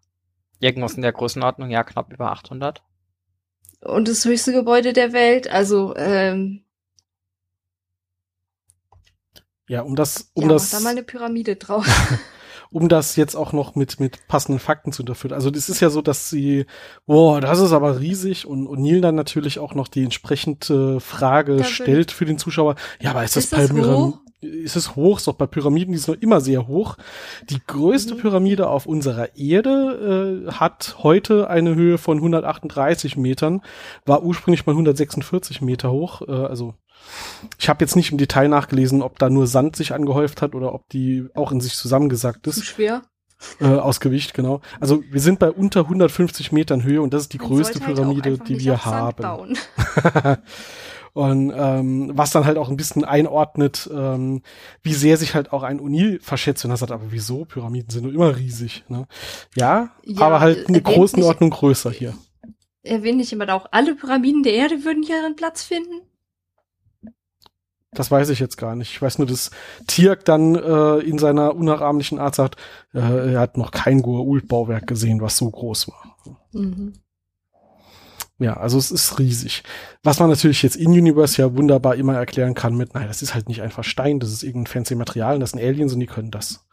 [0.61, 2.83] Irgendwas in der Größenordnung, ja, knapp über 800.
[3.81, 6.65] Und das höchste Gebäude der Welt, also ähm,
[9.69, 10.73] ja, um das, um ja, das.
[10.73, 11.87] Mach da mal eine Pyramide drauf.
[12.71, 15.33] um das jetzt auch noch mit, mit passenden Fakten zu unterführen.
[15.33, 16.67] Also das ist ja so, dass sie,
[17.07, 21.57] boah, das ist aber riesig und, und Neil dann natürlich auch noch die entsprechende Frage
[21.57, 22.77] da stellt für den Zuschauer.
[23.01, 24.19] Ja, aber ist das, ist das hoch?
[24.41, 26.97] ist es hoch, ist doch bei Pyramiden, die ist noch immer sehr hoch.
[27.51, 28.19] Die größte mhm.
[28.19, 33.63] Pyramide auf unserer Erde äh, hat heute eine Höhe von 138 Metern,
[34.07, 36.23] war ursprünglich mal 146 Meter hoch.
[36.23, 36.75] Äh, also
[37.59, 40.75] ich habe jetzt nicht im Detail nachgelesen, ob da nur Sand sich angehäuft hat oder
[40.75, 42.57] ob die auch in sich zusammengesackt ist.
[42.57, 43.03] Zu schwer.
[43.61, 44.61] Äh, aus Gewicht, genau.
[44.81, 47.95] Also wir sind bei unter 150 Metern Höhe und das ist die Man größte halt
[47.95, 49.57] Pyramide, die wir haben.
[51.19, 54.43] Und ähm, was dann halt auch ein bisschen einordnet, ähm,
[54.83, 56.65] wie sehr sich halt auch ein Unil verschätzt.
[56.65, 57.45] Und er sagt, aber wieso?
[57.45, 58.85] Pyramiden sind nur immer riesig.
[58.89, 59.09] Ne?
[59.57, 62.15] Ja, ja, aber halt eine großen Ordnung größer hier.
[62.85, 66.03] Erwähne ich immer auch, alle Pyramiden der Erde würden hier ihren Platz finden?
[67.93, 68.91] Das weiß ich jetzt gar nicht.
[68.91, 69.51] Ich weiß nur, dass
[69.87, 72.57] Tirk dann äh, in seiner unnachahmlichen Art sagt,
[72.93, 76.17] äh, er hat noch kein Goa'uld-Bauwerk gesehen, was so groß war.
[76.53, 76.93] Mhm.
[78.39, 79.65] Ja, also es ist riesig.
[80.05, 83.35] Was man natürlich jetzt in Universe ja wunderbar immer erklären kann mit, nein, das ist
[83.35, 86.31] halt nicht einfach Stein, das ist irgendein fancy Material das sind Aliens und die können
[86.31, 86.65] das.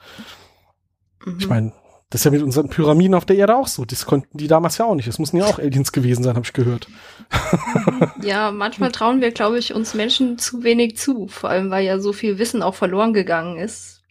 [1.26, 1.38] Mhm.
[1.40, 1.74] Ich meine,
[2.16, 3.84] das ist ja mit unseren Pyramiden auf der Erde auch so.
[3.84, 5.06] Das konnten die damals ja auch nicht.
[5.06, 6.88] Das mussten ja auch Aliens gewesen sein, habe ich gehört.
[8.22, 11.28] Ja, manchmal trauen wir, glaube ich, uns Menschen zu wenig zu.
[11.28, 14.02] Vor allem, weil ja so viel Wissen auch verloren gegangen ist.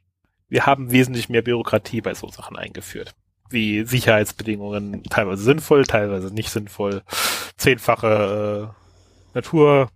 [0.51, 3.15] Wir haben wesentlich mehr Bürokratie bei so Sachen eingeführt.
[3.49, 7.03] Wie Sicherheitsbedingungen, teilweise sinnvoll, teilweise nicht sinnvoll.
[7.57, 8.71] Zehnfache
[9.33, 9.89] äh, Natur,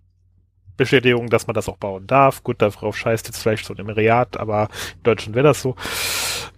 [0.77, 2.43] Bestätigung, dass man das auch bauen darf.
[2.43, 5.75] Gut, darauf scheißt jetzt vielleicht so ein Emiriat, aber in Deutschland wäre das so.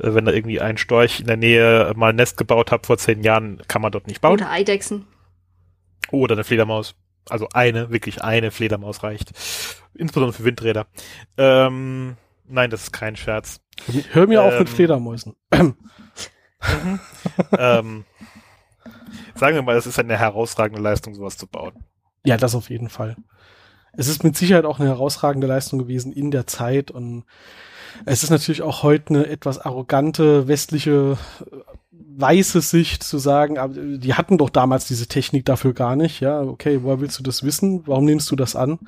[0.01, 2.97] Äh, wenn da irgendwie ein Storch in der Nähe mal ein Nest gebaut hat vor
[2.97, 4.33] zehn Jahren, kann man dort nicht bauen.
[4.33, 5.07] Oder Eidechsen.
[6.11, 6.95] Oder eine Fledermaus.
[7.29, 9.31] Also eine, wirklich eine Fledermaus reicht.
[9.93, 10.87] Insbesondere für Windräder.
[11.37, 13.61] Ähm, nein, das ist kein Scherz.
[14.11, 15.35] Hör mir ähm, auf mit ähm, Fledermäusen.
[15.53, 16.99] mhm.
[17.57, 18.05] ähm,
[19.35, 21.73] sagen wir mal, es ist eine herausragende Leistung, sowas zu bauen.
[22.23, 23.15] Ja, das auf jeden Fall
[23.93, 27.25] es ist mit Sicherheit auch eine herausragende Leistung gewesen in der Zeit und
[28.05, 31.17] es ist natürlich auch heute eine etwas arrogante westliche
[31.51, 31.55] äh,
[31.91, 36.19] weiße Sicht zu sagen, aber die hatten doch damals diese Technik dafür gar nicht.
[36.19, 37.87] Ja, okay, woher willst du das wissen?
[37.87, 38.79] Warum nimmst du das an?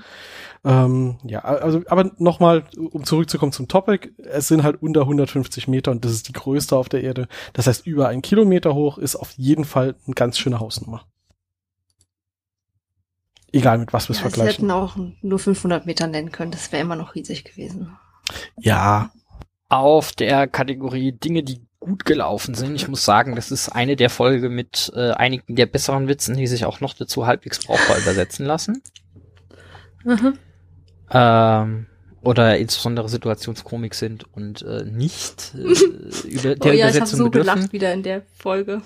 [0.66, 5.92] Ähm, ja, also, aber nochmal, um zurückzukommen zum Topic, es sind halt unter 150 Meter
[5.92, 7.28] und das ist die größte auf der Erde.
[7.54, 11.06] Das heißt, über ein Kilometer hoch ist auf jeden Fall eine ganz schöne Hausnummer.
[13.52, 14.52] Egal mit was wir es ja, vergleichen.
[14.52, 17.98] Sie hätten auch nur 500 Meter nennen können, das wäre immer noch riesig gewesen.
[18.60, 19.12] Ja.
[19.70, 22.76] Auf der Kategorie Dinge, die gut gelaufen sind.
[22.76, 26.48] Ich muss sagen, das ist eine der Folge mit äh, einigen der besseren Witzen, die
[26.48, 28.82] sich auch noch dazu halbwegs brauchbar übersetzen lassen.
[30.06, 30.38] Mhm.
[31.12, 31.86] Ähm,
[32.22, 37.08] oder insbesondere Situationskomik sind und äh, nicht äh, über der oh ja, Übersetzung ich hab
[37.10, 37.54] so bedürfen.
[37.56, 38.82] gelacht wieder in der Folge.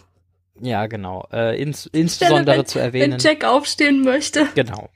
[0.60, 1.28] Ja, genau.
[1.32, 3.12] Äh, ins, insbesondere Stelle, wenn, zu erwähnen.
[3.14, 4.48] Wenn Jack aufstehen möchte.
[4.56, 4.90] Genau.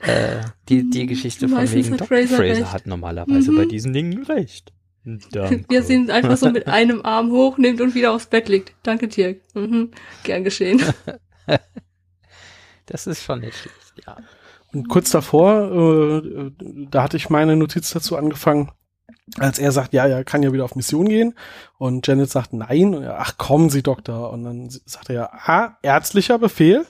[0.00, 2.06] Äh, die, die Geschichte von wegen Dr.
[2.06, 3.56] Fraser, Fraser hat normalerweise mhm.
[3.56, 4.72] bei diesen Dingen recht.
[5.04, 5.64] Danke.
[5.68, 8.74] Wir sehen einfach so mit einem Arm hoch, nimmt und wieder aufs Bett liegt.
[8.82, 9.40] Danke, Dirk.
[9.54, 9.90] Mhm.
[10.22, 10.82] Gern geschehen.
[12.86, 14.16] das ist schon nicht schlecht, ja.
[14.72, 16.50] Und kurz davor, äh,
[16.90, 18.70] da hatte ich meine Notiz dazu angefangen,
[19.38, 21.34] als er sagt, ja, er kann ja wieder auf Mission gehen
[21.76, 25.30] und Janet sagt nein und er, ach kommen Sie Doktor und dann sagt er ja,
[25.32, 26.86] ah, ärztlicher Befehl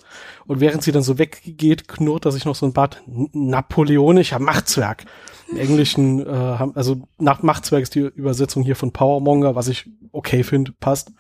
[0.47, 5.05] und während sie dann so weggeht, knurrt er sich noch so ein Bart napoleonischer Machtzwerg.
[5.51, 10.43] Im Englischen, äh, also nach Machtzwerg ist die Übersetzung hier von Powermonger, was ich okay
[10.45, 11.13] finde, passt.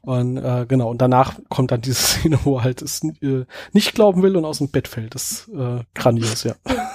[0.00, 3.94] Und äh, genau, und danach kommt dann diese Szene, wo er halt es äh, nicht
[3.94, 5.14] glauben will und aus dem Bett fällt.
[5.14, 6.54] Das ist äh, grandios, ja.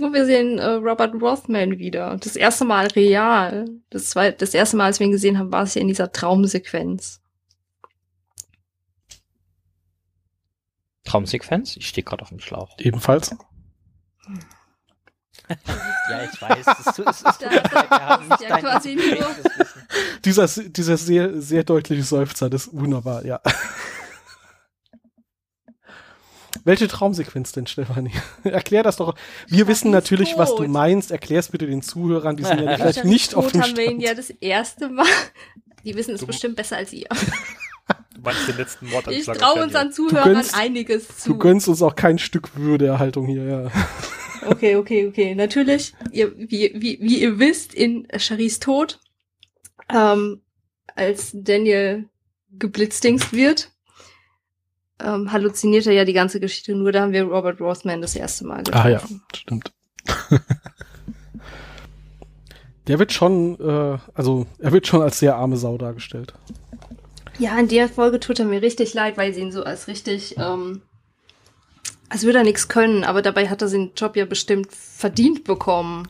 [0.00, 2.16] Und wir sehen äh, Robert Rothman wieder.
[2.16, 3.66] Das erste Mal real.
[3.90, 6.10] Das, zweite, das erste Mal, als wir ihn gesehen haben, war es ja in dieser
[6.12, 7.20] Traumsequenz.
[11.04, 11.76] Traumsequenz?
[11.76, 12.74] Ich stehe gerade auf dem Schlauch.
[12.78, 13.36] Ebenfalls.
[15.48, 16.66] ja, ich weiß.
[16.66, 19.26] Es, es, es tut ja quasi nur.
[20.24, 23.40] Dieser, dieser sehr, sehr deutliche Seufzer, das ist wunderbar, ja.
[26.64, 28.12] Welche Traumsequenz denn, Stefanie?
[28.44, 29.14] Erklär das doch.
[29.48, 30.38] Wir wissen natürlich, tot.
[30.38, 31.10] was du meinst.
[31.10, 34.14] Erklär's bitte den Zuhörern, die sind ja vielleicht nicht auf dem haben wir ihn ja
[34.14, 35.06] das erste Mal.
[35.84, 37.08] Die wissen es du, bestimmt besser als ihr.
[38.14, 39.36] Du meinst den letzten Mordanschlag.
[39.36, 41.30] Ich traue uns an Zuhörern gönnst, einiges zu.
[41.30, 43.70] Du gönnst uns auch kein Stück Würdeerhaltung hier, ja.
[44.44, 45.36] Okay, okay, okay.
[45.36, 48.98] Natürlich, ihr, wie, wie, wie ihr wisst, in Charis Tod,
[49.88, 50.42] ähm,
[50.96, 52.08] als Daniel
[52.50, 53.71] geblitzdingst wird,
[55.04, 56.92] ähm, halluziniert er ja die ganze Geschichte nur.
[56.92, 58.86] Da haben wir Robert Rothman das erste Mal getroffen.
[58.86, 59.00] Ah ja,
[59.34, 59.72] stimmt.
[62.88, 66.34] Der wird schon, äh, also er wird schon als sehr arme Sau dargestellt.
[67.38, 70.36] Ja, in der Folge tut er mir richtig leid, weil sie ihn so als richtig,
[70.36, 70.82] ähm,
[72.08, 76.08] als würde er nichts können, aber dabei hat er seinen Job ja bestimmt verdient bekommen.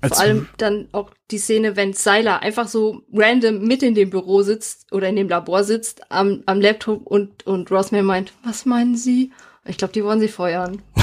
[0.00, 4.10] Als Vor allem dann auch die Szene, wenn Seiler einfach so random mit in dem
[4.10, 8.64] Büro sitzt oder in dem Labor sitzt am, am Laptop und, und Rossman meint, was
[8.64, 9.32] meinen Sie?
[9.68, 10.82] Ich glaube, die wollen sie feuern.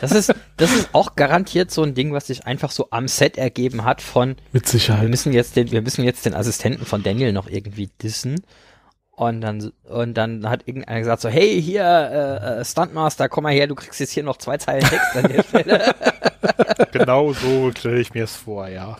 [0.00, 3.38] Das ist, das ist auch garantiert so ein Ding, was sich einfach so am Set
[3.38, 4.36] ergeben hat von.
[4.52, 5.02] Mit Sicherheit.
[5.02, 8.44] Wir müssen jetzt den, wir müssen jetzt den Assistenten von Daniel noch irgendwie dissen.
[9.12, 13.54] Und dann, und dann hat irgendeiner gesagt so, hey, hier, äh, äh, Stuntmaster, komm mal
[13.54, 15.94] her, du kriegst jetzt hier noch zwei Zeilen Text an der Stelle.
[16.92, 18.96] Genau so stelle ich mir es vor, ja.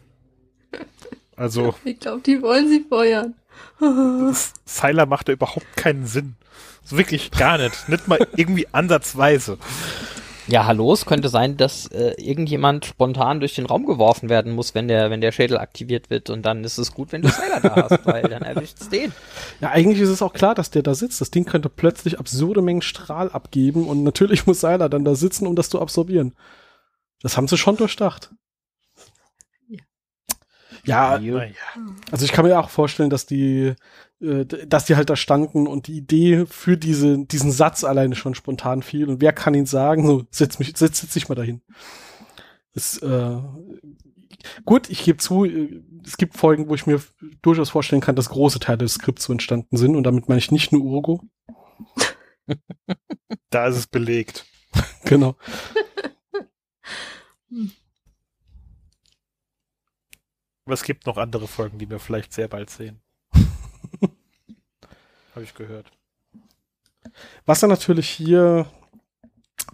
[1.37, 1.74] Also.
[1.85, 3.35] Ich glaube, die wollen sie feuern.
[4.64, 6.37] Seiler macht da überhaupt keinen Sinn.
[6.85, 7.88] So wirklich gar nicht.
[7.88, 9.59] Nicht mal irgendwie ansatzweise.
[10.46, 14.74] Ja, hallo, es könnte sein, dass äh, irgendjemand spontan durch den Raum geworfen werden muss,
[14.74, 17.61] wenn der, wenn der Schädel aktiviert wird und dann ist es gut, wenn du Sailor
[17.61, 19.12] da hast, weil dann erwischt es den.
[19.62, 21.22] Ja, eigentlich ist es auch klar, dass der da sitzt.
[21.22, 25.46] Das Ding könnte plötzlich absurde Mengen Strahl abgeben und natürlich muss Seiler dann da sitzen,
[25.46, 26.35] um das zu absorbieren.
[27.24, 28.30] Das haben sie schon durchdacht.
[30.84, 31.18] Ja,
[32.10, 33.72] also ich kann mir auch vorstellen, dass die,
[34.20, 38.34] äh, dass die halt da standen und die Idee für diese, diesen Satz alleine schon
[38.34, 39.08] spontan fiel.
[39.08, 40.06] Und wer kann ihn sagen?
[40.06, 41.62] So, setz mich, setz, setz dich mal dahin.
[42.74, 43.38] Das, äh,
[44.66, 47.00] gut, ich gebe zu, äh, es gibt Folgen, wo ich mir
[47.40, 49.96] durchaus vorstellen kann, dass große Teile des Skripts so entstanden sind.
[49.96, 51.22] Und damit meine ich nicht nur Urgo.
[53.48, 54.44] da ist es belegt.
[55.06, 55.37] genau.
[60.64, 63.00] Aber es gibt noch andere Folgen, die wir vielleicht sehr bald sehen.
[65.35, 65.90] Habe ich gehört.
[67.44, 68.66] Was er natürlich hier,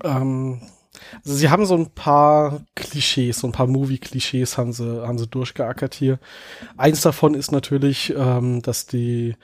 [0.03, 0.61] ähm,
[1.25, 5.29] also sie haben so ein paar Klischees, so ein paar Movie-Klischees haben sie, haben sie
[5.29, 6.19] durchgeackert hier.
[6.77, 9.37] Eins davon ist natürlich, ähm, dass die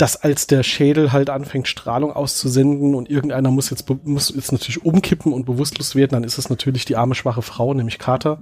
[0.00, 4.82] dass als der Schädel halt anfängt, Strahlung auszusenden und irgendeiner muss jetzt, muss jetzt natürlich
[4.82, 8.40] umkippen und bewusstlos werden, dann ist es natürlich die arme, schwache Frau, nämlich Carter,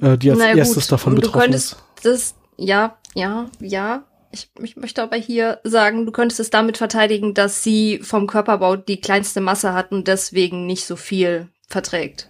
[0.00, 0.92] äh, die als naja, erstes gut.
[0.92, 2.04] davon betroffen du könntest ist.
[2.04, 4.04] Das, ja, ja, ja.
[4.32, 8.76] Ich, ich möchte aber hier sagen, du könntest es damit verteidigen, dass sie vom Körperbau
[8.76, 12.28] die kleinste Masse hat und deswegen nicht so viel verträgt.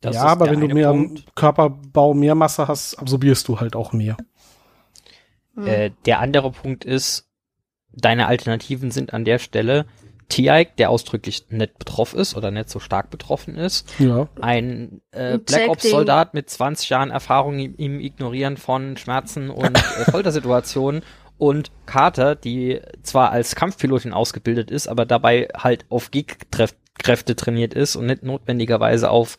[0.00, 1.24] Das ja, aber wenn du mehr Punkt.
[1.34, 4.16] Körperbau, mehr Masse hast, absorbierst du halt auch mehr.
[5.56, 7.28] Äh, der andere Punkt ist,
[7.96, 9.86] deine Alternativen sind an der Stelle
[10.28, 13.88] Tiaik, der ausdrücklich nicht betroffen ist oder nicht so stark betroffen ist.
[13.98, 14.28] Ja.
[14.40, 19.76] Ein äh, Black Ops Soldat mit 20 Jahren Erfahrung im, im Ignorieren von Schmerzen und
[19.76, 19.80] äh,
[20.10, 21.02] Foltersituationen
[21.36, 27.96] und Carter, die zwar als Kampfpilotin ausgebildet ist, aber dabei halt auf Gegkräfte trainiert ist
[27.96, 29.36] und nicht notwendigerweise auf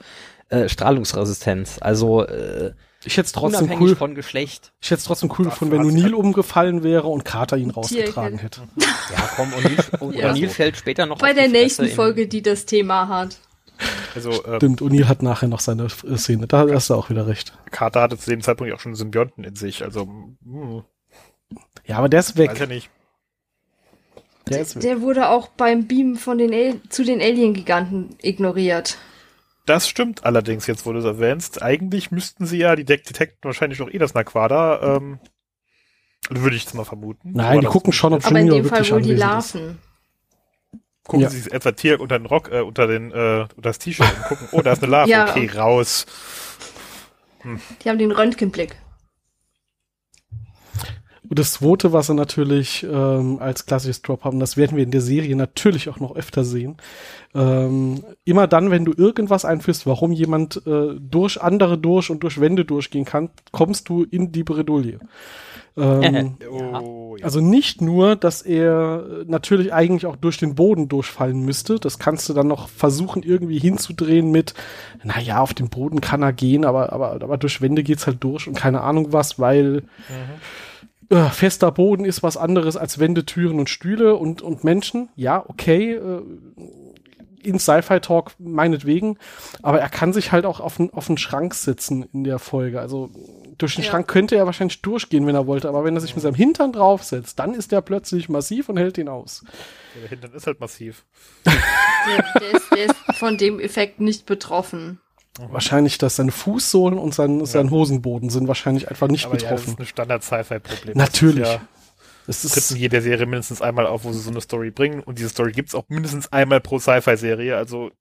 [0.49, 1.79] äh, Strahlungsresistenz.
[1.81, 2.73] Also äh,
[3.05, 4.73] ich hätte es trotzdem cool von Geschlecht.
[4.81, 8.61] Ich hätte es trotzdem cool gefunden, wenn O'Neill umgefallen wäre und Carter ihn rausgetragen hätte.
[9.15, 9.53] Ja, komm,
[9.99, 10.49] O'Neill ja.
[10.49, 13.37] Fällt später noch bei der nächsten Folge, die das Thema hat.
[14.15, 16.47] Also, äh, Stimmt, O'Neill hat nachher noch seine äh, Szene.
[16.47, 17.53] Da hast du auch wieder recht.
[17.71, 19.83] Carter hatte zu dem Zeitpunkt auch schon Symbionten in sich.
[19.83, 20.35] Also mh.
[20.45, 20.83] Hm.
[21.85, 22.51] ja, aber der ist weg.
[22.51, 22.89] Weiß ja nicht.
[24.49, 28.97] Der, der, der wurde auch beim Beam von den Al zu den Alien-Giganten ignoriert.
[29.65, 31.61] Das stimmt allerdings jetzt, wo du es erwähnst.
[31.61, 34.97] Eigentlich müssten sie ja, die De detekten wahrscheinlich doch eh das Naquada.
[34.97, 35.19] Ähm,
[36.29, 37.31] würde ich jetzt mal vermuten.
[37.33, 39.79] Nein, die gucken schon, ob Aber in dem Fall wohl die Larven.
[41.03, 41.29] Gucken ja.
[41.29, 44.47] sie etwa Tier unter den Rock, äh, unter den, äh, unter das T-Shirt und gucken,
[44.51, 45.29] oh, da ist eine Larve, ja.
[45.29, 46.07] okay, raus.
[47.41, 47.59] Hm.
[47.83, 48.75] Die haben den Röntgenblick.
[51.29, 54.91] Und das zweite, was sie natürlich ähm, als klassisches Drop haben, das werden wir in
[54.91, 56.77] der Serie natürlich auch noch öfter sehen.
[57.33, 62.39] Ähm, immer dann, wenn du irgendwas einführst, warum jemand äh, durch andere durch und durch
[62.39, 64.99] Wände durchgehen kann, kommst du in die Bredouille.
[65.77, 67.25] Ähm, oh, ja.
[67.25, 71.79] Also nicht nur, dass er natürlich eigentlich auch durch den Boden durchfallen müsste.
[71.79, 74.53] Das kannst du dann noch versuchen, irgendwie hinzudrehen mit,
[75.03, 78.47] naja, auf dem Boden kann er gehen, aber, aber, aber durch Wände geht's halt durch
[78.47, 80.39] und keine Ahnung was, weil mhm
[81.09, 85.09] äh, fester Boden ist was anderes als Wände, Türen und Stühle und, und Menschen.
[85.15, 85.93] Ja, okay.
[85.93, 86.21] Äh,
[87.45, 89.17] in Sci-Fi-Talk meinetwegen,
[89.61, 92.79] aber er kann sich halt auch auf einen auf Schrank sitzen in der Folge.
[92.79, 93.11] Also
[93.57, 93.91] durch den ja.
[93.91, 96.73] Schrank könnte er wahrscheinlich durchgehen, wenn er wollte, aber wenn er sich mit seinem Hintern
[96.73, 99.43] draufsetzt, dann ist der plötzlich massiv und hält ihn aus.
[100.01, 101.05] der Hintern ist halt massiv.
[101.45, 101.53] der,
[102.39, 104.99] der, ist, der ist von dem Effekt nicht betroffen.
[105.37, 107.45] Wahrscheinlich, dass seine Fußsohlen und sein, ja.
[107.45, 109.51] sein Hosenboden sind wahrscheinlich einfach nicht Aber betroffen.
[109.51, 110.97] Ja, das ist ein Standard-Sci-Fi-Problem.
[110.97, 111.59] Natürlich.
[112.27, 115.01] Es ist tritt in jeder Serie mindestens einmal auf, wo sie so eine Story bringen.
[115.01, 117.55] Und diese Story gibt's auch mindestens einmal pro Sci-Fi-Serie.
[117.55, 117.91] Also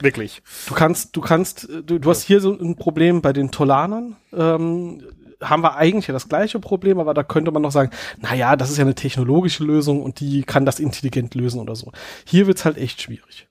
[0.00, 0.42] wirklich.
[0.66, 4.16] Du kannst, du kannst, du, du hast hier so ein Problem bei den Tolanern.
[4.32, 5.02] Ähm,
[5.40, 8.56] haben wir eigentlich ja das gleiche Problem, aber da könnte man noch sagen, na ja,
[8.56, 11.92] das ist ja eine technologische Lösung und die kann das intelligent lösen oder so.
[12.24, 13.46] Hier wird's halt echt schwierig.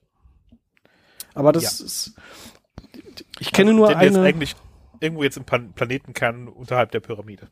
[1.34, 1.84] Aber das ja.
[1.84, 2.14] ist,
[3.38, 4.04] ich kenne also, nur eine.
[4.04, 4.56] Jetzt eigentlich
[5.00, 7.48] irgendwo jetzt im Plan Planetenkern unterhalb der Pyramide.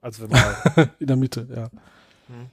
[0.00, 1.70] Also wenn man in der Mitte, ja.
[2.28, 2.48] Hm.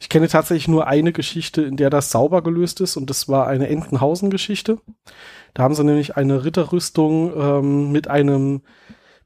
[0.00, 3.46] Ich kenne tatsächlich nur eine Geschichte, in der das sauber gelöst ist, und das war
[3.46, 4.78] eine Entenhausen-Geschichte.
[5.54, 8.62] Da haben sie nämlich eine Ritterrüstung ähm, mit einem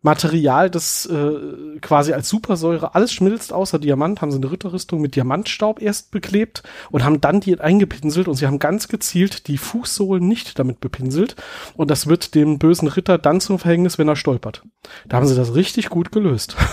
[0.02, 5.14] Material, das äh, quasi als Supersäure alles schmilzt, außer Diamant, haben sie eine Ritterrüstung mit
[5.14, 10.26] Diamantstaub erst beklebt und haben dann die eingepinselt und sie haben ganz gezielt die Fußsohlen
[10.26, 11.36] nicht damit bepinselt
[11.74, 14.62] und das wird dem bösen Ritter dann zum Verhängnis, wenn er stolpert.
[15.06, 16.56] Da haben sie das richtig gut gelöst.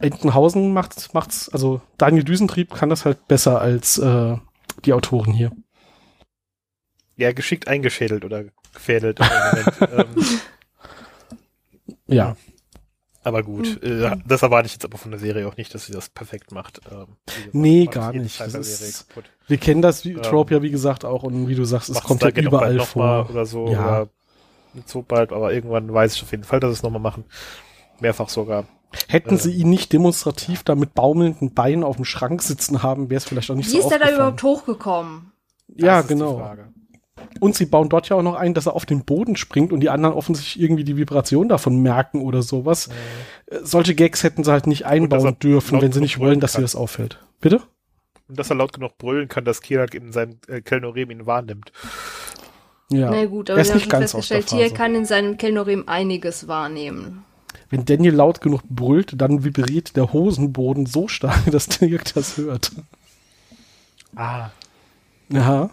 [0.00, 4.36] Entenhausen macht's, macht's, also Daniel Düsentrieb kann das halt besser als äh,
[4.84, 5.52] die Autoren hier.
[7.16, 8.44] ja, geschickt eingeschädelt oder
[8.74, 9.18] gefädelt.
[9.80, 10.14] ähm,
[12.06, 12.36] ja.
[13.24, 14.04] Aber gut, mhm.
[14.04, 16.52] äh, das erwarte ich jetzt aber von der Serie auch nicht, dass sie das perfekt
[16.52, 16.82] macht.
[16.92, 18.38] Ähm, gesagt, nee, gar nicht.
[18.38, 19.06] Ist,
[19.46, 22.22] wir kennen das ähm, Trope ja, wie gesagt, auch und wie du sagst, es kommt
[22.22, 23.28] ja überall vor.
[23.30, 23.80] Oder so, ja.
[23.80, 24.08] oder
[24.74, 27.24] nicht so bald, aber irgendwann weiß ich auf jeden Fall, dass sie es nochmal machen.
[27.98, 28.66] Mehrfach sogar.
[29.08, 33.08] Hätten äh, sie ihn nicht demonstrativ da mit baumelnden Beinen auf dem Schrank sitzen haben,
[33.08, 35.32] wäre es vielleicht auch nicht wie so Wie ist er da überhaupt hochgekommen?
[35.68, 36.54] Ja, genau.
[37.40, 39.80] Und sie bauen dort ja auch noch ein, dass er auf den Boden springt und
[39.80, 42.88] die anderen offensichtlich irgendwie die Vibration davon merken oder sowas.
[42.88, 43.56] Mhm.
[43.62, 46.74] Solche Gags hätten sie halt nicht einbauen dürfen, wenn sie nicht wollen, dass sie das
[46.74, 47.18] auffällt.
[47.40, 47.60] Bitte?
[48.28, 51.72] Und dass er laut genug brüllen kann, dass Kirak in seinem äh, Kelnorem ihn wahrnimmt.
[52.90, 53.10] Ja.
[53.10, 57.24] Na gut, aber er ist nicht ganz festgestellt, Tier kann in seinem Kelnorem einiges wahrnehmen.
[57.70, 62.72] Wenn Daniel laut genug brüllt, dann vibriert der Hosenboden so stark, dass Dirk das hört.
[64.16, 64.50] Ah.
[65.28, 65.70] Ja.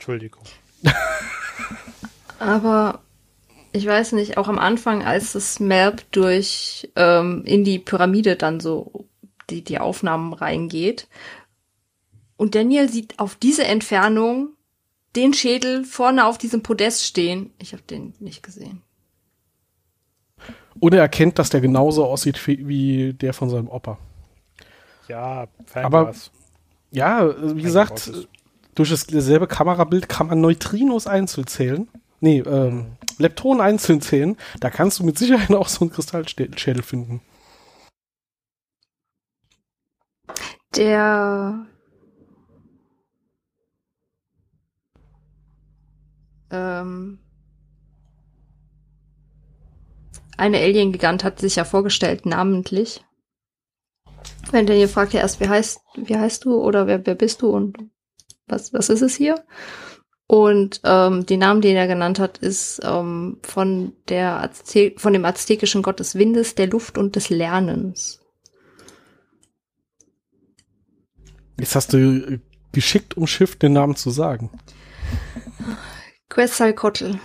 [0.00, 0.42] Entschuldigung.
[2.38, 3.02] Aber
[3.72, 8.60] ich weiß nicht, auch am Anfang, als das Map durch ähm, in die Pyramide dann
[8.60, 9.04] so
[9.50, 11.06] die, die Aufnahmen reingeht.
[12.38, 14.54] Und Daniel sieht auf diese Entfernung
[15.16, 17.52] den Schädel vorne auf diesem Podest stehen.
[17.58, 18.80] Ich habe den nicht gesehen.
[20.80, 23.98] Oder er erkennt, dass der genauso aussieht wie der von seinem Opa.
[25.08, 26.14] Ja, aber
[26.90, 28.10] ja, wie gesagt,
[28.80, 31.88] durch dasselbe Kamerabild kann man Neutrinos einzeln zählen.
[32.20, 34.36] Nee, ähm, Leptonen einzeln zählen.
[34.60, 37.20] Da kannst du mit Sicherheit auch so einen Kristallschädel finden.
[40.76, 41.66] Der
[46.50, 47.18] ähm,
[50.38, 53.04] eine Alien-Gigant hat sich ja vorgestellt, namentlich.
[54.50, 57.42] Wenn der hier fragt ja erst, wie heißt, wie heißt du oder wer, wer bist
[57.42, 57.76] du und
[58.50, 59.36] was, was ist es hier?
[60.26, 65.24] Und ähm, die Namen, den er genannt hat, ist ähm, von der Azte von dem
[65.24, 68.20] aztekischen Gott des Windes, der Luft und des Lernens.
[71.58, 72.38] Jetzt hast du äh,
[72.70, 74.50] geschickt umschifft, den Namen zu sagen.
[76.28, 77.18] Quetzalcoatl.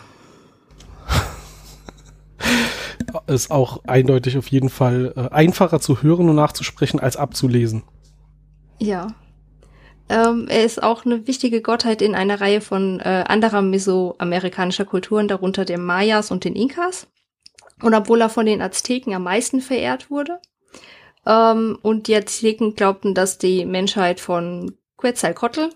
[3.27, 7.83] ist auch eindeutig auf jeden Fall äh, einfacher zu hören und nachzusprechen als abzulesen.
[8.79, 9.07] Ja.
[10.09, 15.27] Ähm, er ist auch eine wichtige Gottheit in einer Reihe von äh, anderer mesoamerikanischer Kulturen,
[15.27, 17.07] darunter den Mayas und den Inkas.
[17.81, 20.39] Und obwohl er von den Azteken am meisten verehrt wurde,
[21.25, 25.69] ähm, und die Azteken glaubten, dass die Menschheit von Quetzalcoatl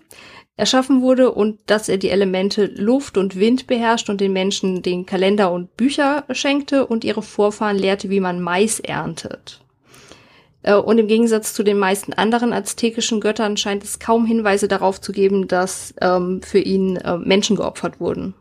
[0.56, 5.06] erschaffen wurde und dass er die Elemente Luft und Wind beherrscht und den Menschen den
[5.06, 9.64] Kalender und Bücher schenkte und ihre Vorfahren lehrte, wie man Mais erntet.
[10.62, 15.00] Äh, und im Gegensatz zu den meisten anderen aztekischen Göttern scheint es kaum Hinweise darauf
[15.00, 18.34] zu geben, dass ähm, für ihn äh, Menschen geopfert wurden.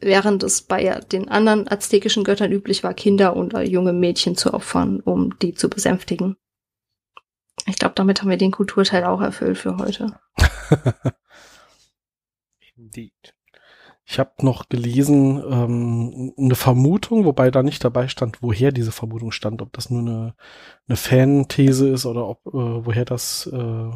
[0.00, 5.00] Während es bei den anderen aztekischen Göttern üblich war, Kinder oder junge Mädchen zu opfern,
[5.00, 6.36] um die zu besänftigen.
[7.66, 10.18] Ich glaube, damit haben wir den Kulturteil auch erfüllt für heute.
[12.76, 13.34] Indeed.
[14.08, 19.32] Ich habe noch gelesen, ähm, eine Vermutung, wobei da nicht dabei stand, woher diese Vermutung
[19.32, 20.34] stand, ob das nur eine,
[20.88, 23.90] eine Fan-These ist oder ob äh, woher das äh,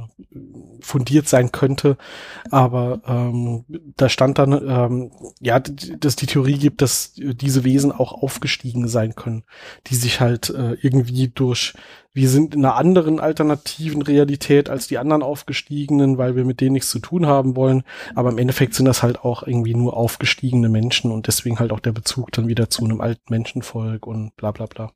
[0.81, 1.97] fundiert sein könnte.
[2.51, 3.65] Aber ähm,
[3.97, 9.15] da stand dann, ähm, ja, dass die Theorie gibt, dass diese Wesen auch aufgestiegen sein
[9.15, 9.45] können,
[9.87, 11.75] die sich halt äh, irgendwie durch
[12.13, 16.73] wir sind in einer anderen alternativen Realität als die anderen Aufgestiegenen, weil wir mit denen
[16.73, 17.85] nichts zu tun haben wollen.
[18.17, 21.79] Aber im Endeffekt sind das halt auch irgendwie nur aufgestiegene Menschen und deswegen halt auch
[21.79, 24.93] der Bezug dann wieder zu einem alten Menschenvolk und bla bla bla.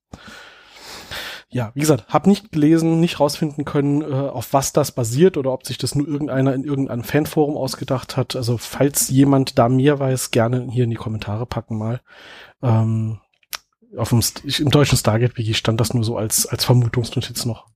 [1.55, 5.53] Ja, wie gesagt, hab nicht gelesen, nicht rausfinden können, äh, auf was das basiert oder
[5.53, 8.35] ob sich das nur irgendeiner in irgendeinem Fanforum ausgedacht hat.
[8.35, 12.01] Also falls jemand da mehr weiß, gerne hier in die Kommentare packen mal.
[12.61, 13.21] Ähm,
[13.97, 14.21] auf dem,
[14.59, 17.69] im deutschen Stargate-Wiki stand das nur so als, als Vermutungsnotiz noch.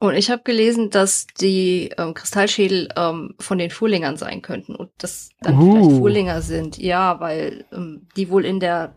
[0.00, 4.90] Und ich habe gelesen, dass die ähm, Kristallschädel ähm, von den Furlingern sein könnten und
[4.96, 5.72] das dann uh.
[5.72, 6.78] vielleicht Furlinger sind.
[6.78, 8.94] Ja, weil ähm, die wohl in der,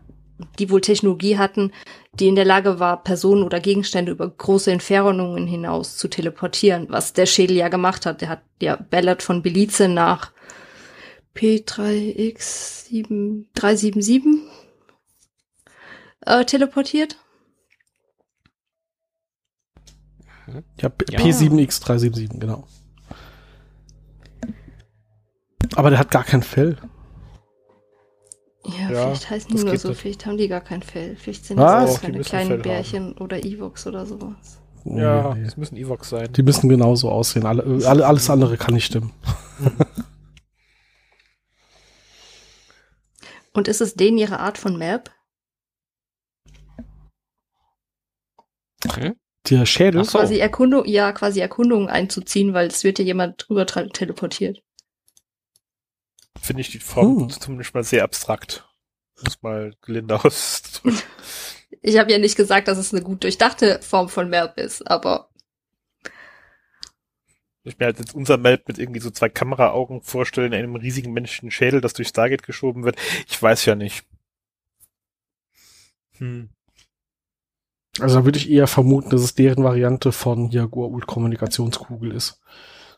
[0.58, 1.72] die wohl Technologie hatten,
[2.14, 7.12] die in der Lage war, Personen oder Gegenstände über große Entfernungen hinaus zu teleportieren, was
[7.12, 8.20] der Schädel ja gemacht hat.
[8.20, 10.32] Der hat ja Ballard von Belize nach
[11.34, 14.22] P3X7377
[16.26, 17.16] äh, teleportiert.
[20.80, 22.66] Ja, P7X377, genau.
[25.74, 26.78] Aber der hat gar kein Fell.
[28.64, 30.00] Ja, ja vielleicht heißen die nur so, nicht.
[30.00, 31.16] vielleicht haben die gar kein Fell.
[31.16, 33.18] Vielleicht sind das keine kleinen Bärchen haben.
[33.18, 34.60] oder Evox oder sowas.
[34.84, 35.48] Oh, ja, nee.
[35.56, 36.32] müssen Evox sein.
[36.32, 37.46] Die müssen genauso aussehen.
[37.46, 39.12] Alle, äh, alle, alles andere kann nicht stimmen.
[43.52, 45.10] Und ist es denen ihre Art von Map?
[48.84, 49.12] Okay.
[49.50, 50.04] Der Schädel?
[50.04, 50.18] So.
[50.18, 54.62] Quasi Erkundung, ja, quasi Erkundungen einzuziehen, weil es wird ja jemand drüber teleportiert.
[56.40, 57.30] Finde ich die Form hm.
[57.30, 58.68] zumindest mal sehr abstrakt.
[59.22, 61.00] Muss mal gelinde auszudrücken.
[61.82, 65.28] ich habe ja nicht gesagt, dass es eine gut durchdachte Form von Map ist, aber
[67.64, 71.52] ich mir halt jetzt unser Map mit irgendwie so zwei Kameraaugen vorstellen, einem riesigen menschlichen
[71.52, 72.96] Schädel, das durch Stargate geschoben wird.
[73.28, 74.04] Ich weiß ja nicht.
[76.18, 76.48] Hm.
[78.00, 82.40] Also da würde ich eher vermuten, dass es deren Variante von Jaguar Ult Kommunikationskugel ist.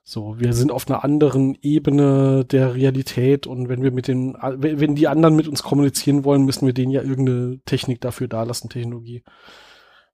[0.06, 4.94] So, wir sind auf einer anderen Ebene der Realität und wenn wir mit den, wenn
[4.94, 9.24] die anderen mit uns kommunizieren wollen, müssen wir denen ja irgendeine Technik dafür dalassen, Technologie.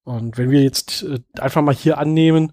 [0.05, 2.53] Und wenn wir jetzt äh, einfach mal hier annehmen,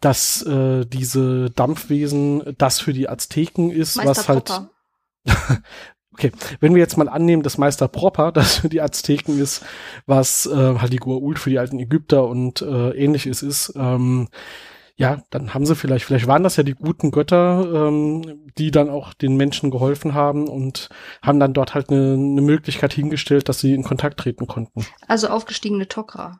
[0.00, 4.68] dass äh, diese Dampfwesen das für die Azteken ist, Meister was halt.
[6.12, 9.64] okay, wenn wir jetzt mal annehmen, dass Meister Proper das für die Azteken ist,
[10.04, 14.28] was äh, halt die Goa'uld für die alten Ägypter und äh, ähnliches ist, ähm,
[14.98, 18.88] ja, dann haben sie vielleicht, vielleicht waren das ja die guten Götter, ähm, die dann
[18.88, 20.88] auch den Menschen geholfen haben und
[21.22, 24.86] haben dann dort halt eine, eine Möglichkeit hingestellt, dass sie in Kontakt treten konnten.
[25.06, 26.38] Also aufgestiegene Tok'ra.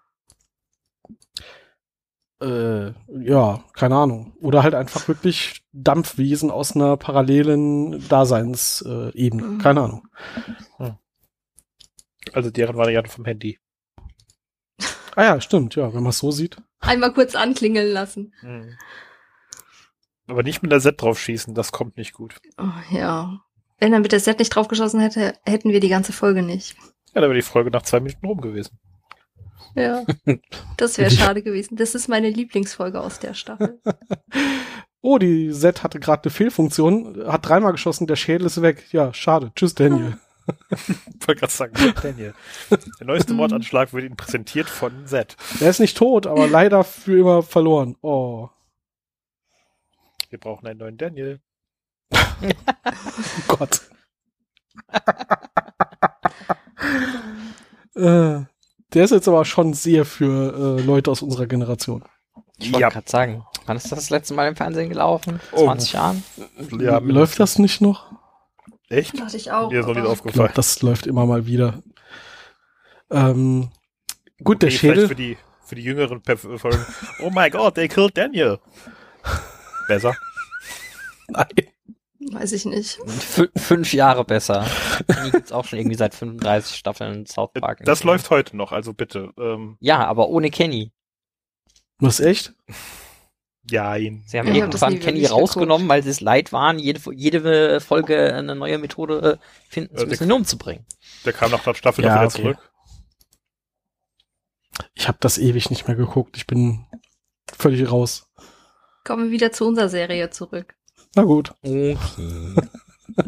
[2.40, 4.34] Äh, ja, keine Ahnung.
[4.40, 9.42] Oder halt einfach wirklich Dampfwesen aus einer parallelen Daseinsebene.
[9.42, 9.58] Äh, mhm.
[9.58, 10.08] keine Ahnung.
[10.78, 10.96] Hm.
[12.32, 13.58] Also deren Variante vom Handy.
[15.14, 16.58] Ah ja, stimmt, ja, wenn man es so sieht.
[16.80, 18.34] Einmal kurz anklingeln lassen.
[18.40, 18.76] Hm.
[20.28, 22.36] Aber nicht mit der Set drauf schießen, das kommt nicht gut.
[22.58, 23.40] Oh, ja.
[23.78, 26.76] Wenn er mit der Set nicht draufgeschossen hätte, hätten wir die ganze Folge nicht.
[27.14, 28.78] Ja, dann wäre die Folge nach zwei Minuten rum gewesen.
[29.74, 30.04] Ja,
[30.76, 31.76] das wäre schade gewesen.
[31.76, 33.80] Das ist meine Lieblingsfolge aus der Staffel.
[35.00, 38.92] oh, die Set hatte gerade eine Fehlfunktion, hat dreimal geschossen, der Schädel ist weg.
[38.92, 39.52] Ja, schade.
[39.54, 40.18] Tschüss, Daniel.
[40.70, 40.88] Ich
[41.26, 42.34] wollte gerade sagen, Daniel.
[42.70, 45.36] Der neueste Mordanschlag wird Ihnen präsentiert von Z.
[45.60, 47.96] Er ist nicht tot, aber leider für immer verloren.
[48.00, 48.48] Oh.
[50.30, 51.40] Wir brauchen einen neuen Daniel.
[52.12, 53.82] oh Gott.
[57.94, 58.44] äh,
[58.92, 62.04] der ist jetzt aber schon sehr für äh, Leute aus unserer Generation.
[62.58, 62.88] Ich wollte ja.
[62.88, 65.40] gerade sagen, wann ist das das letzte Mal im Fernsehen gelaufen?
[65.54, 65.96] 20 oh.
[65.96, 66.22] Jahren?
[66.78, 68.12] Ja, läuft das nicht noch?
[68.88, 69.18] Echt?
[69.18, 69.70] Dachte ich auch.
[69.70, 70.46] Mir ist noch nicht aufgefallen.
[70.46, 71.82] Glaub, das läuft immer mal wieder.
[73.10, 73.70] Ähm,
[74.42, 75.08] gut, okay, der Schädel.
[75.08, 76.86] Für die, für die jüngeren Folgen.
[77.20, 78.58] oh my god, they killed Daniel.
[79.88, 80.16] Besser.
[81.28, 81.46] Nein.
[82.32, 82.98] Weiß ich nicht.
[83.06, 84.66] F fünf Jahre besser.
[85.08, 87.84] Die gibt's auch schon irgendwie seit 35 Staffeln South Park.
[87.84, 89.32] Das läuft heute noch, also bitte.
[89.38, 89.76] Ähm.
[89.80, 90.92] Ja, aber ohne Kenny.
[91.98, 92.54] Was echt?
[93.68, 94.22] Ja, ihn.
[94.26, 98.54] Sie haben ja, irgendwann Kenny rausgenommen, weil sie es leid waren, jede, jede Folge eine
[98.54, 100.86] neue Methode äh, finden zu müssen, ihn umzubringen.
[101.24, 102.42] Der kam nach der Staffel ja, wieder okay.
[102.42, 102.72] zurück.
[104.94, 106.36] Ich habe das ewig nicht mehr geguckt.
[106.36, 106.86] Ich bin
[107.52, 108.28] völlig raus.
[109.04, 110.74] Kommen wir wieder zu unserer Serie zurück.
[111.14, 111.54] Na gut.
[111.62, 111.96] Okay.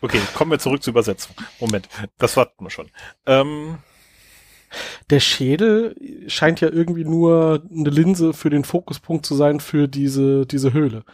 [0.00, 1.34] okay, kommen wir zurück zur Übersetzung.
[1.60, 1.88] Moment,
[2.18, 2.90] das warten wir schon.
[3.26, 3.78] Ähm,
[5.10, 5.96] der Schädel
[6.26, 11.04] scheint ja irgendwie nur eine Linse für den Fokuspunkt zu sein für diese, diese Höhle.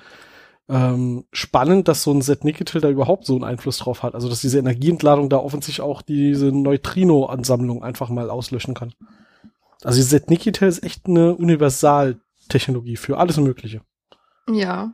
[0.71, 4.15] Ähm, spannend, dass so ein Set Nikitil da überhaupt so einen Einfluss drauf hat.
[4.15, 8.95] Also, dass diese Energieentladung da offensichtlich auch diese Neutrino-Ansammlung einfach mal auslöschen kann.
[9.83, 13.81] Also, die Set Nikitil ist echt eine Universaltechnologie für alles Mögliche.
[14.49, 14.93] Ja.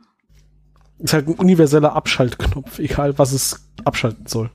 [0.97, 4.49] Ist halt ein universeller Abschaltknopf, egal was es abschalten soll.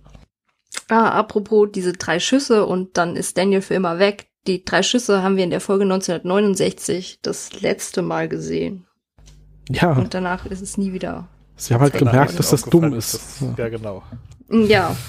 [0.89, 4.29] Ah, apropos diese drei Schüsse und dann ist Daniel für immer weg.
[4.47, 8.87] Die drei Schüsse haben wir in der Folge 1969 das letzte Mal gesehen.
[9.68, 9.93] Ja.
[9.93, 11.29] Und danach ist es nie wieder.
[11.57, 13.14] Sie haben halt gemerkt, dass das dumm ist.
[13.14, 14.03] Das, ja, genau.
[14.49, 14.97] Ja.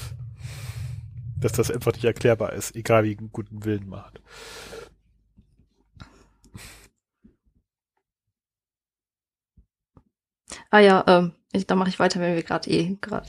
[1.40, 4.22] Dass das einfach nicht erklärbar ist, egal wie einen guten Willen man hat.
[10.70, 13.28] Ah ja, ähm, ich, dann mache ich weiter, wenn wir gerade eh gerade.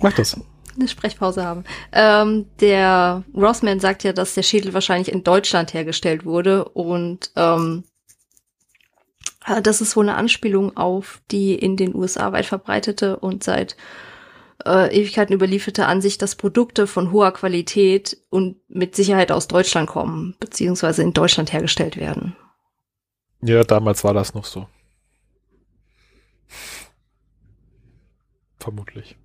[0.00, 0.40] Mach das
[0.76, 1.64] eine Sprechpause haben.
[1.92, 7.84] Ähm, der Rossman sagt ja, dass der Schädel wahrscheinlich in Deutschland hergestellt wurde und ähm,
[9.46, 13.76] äh, das ist wohl eine Anspielung auf die in den USA weit verbreitete und seit
[14.64, 20.36] äh, Ewigkeiten überlieferte Ansicht, dass Produkte von hoher Qualität und mit Sicherheit aus Deutschland kommen,
[20.40, 22.36] beziehungsweise in Deutschland hergestellt werden.
[23.42, 24.66] Ja, damals war das noch so.
[28.58, 29.16] Vermutlich.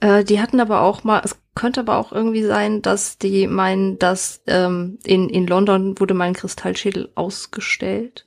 [0.00, 3.98] Äh, die hatten aber auch mal, es könnte aber auch irgendwie sein, dass die meinen,
[3.98, 8.26] dass ähm, in, in London wurde mal ein Kristallschädel ausgestellt,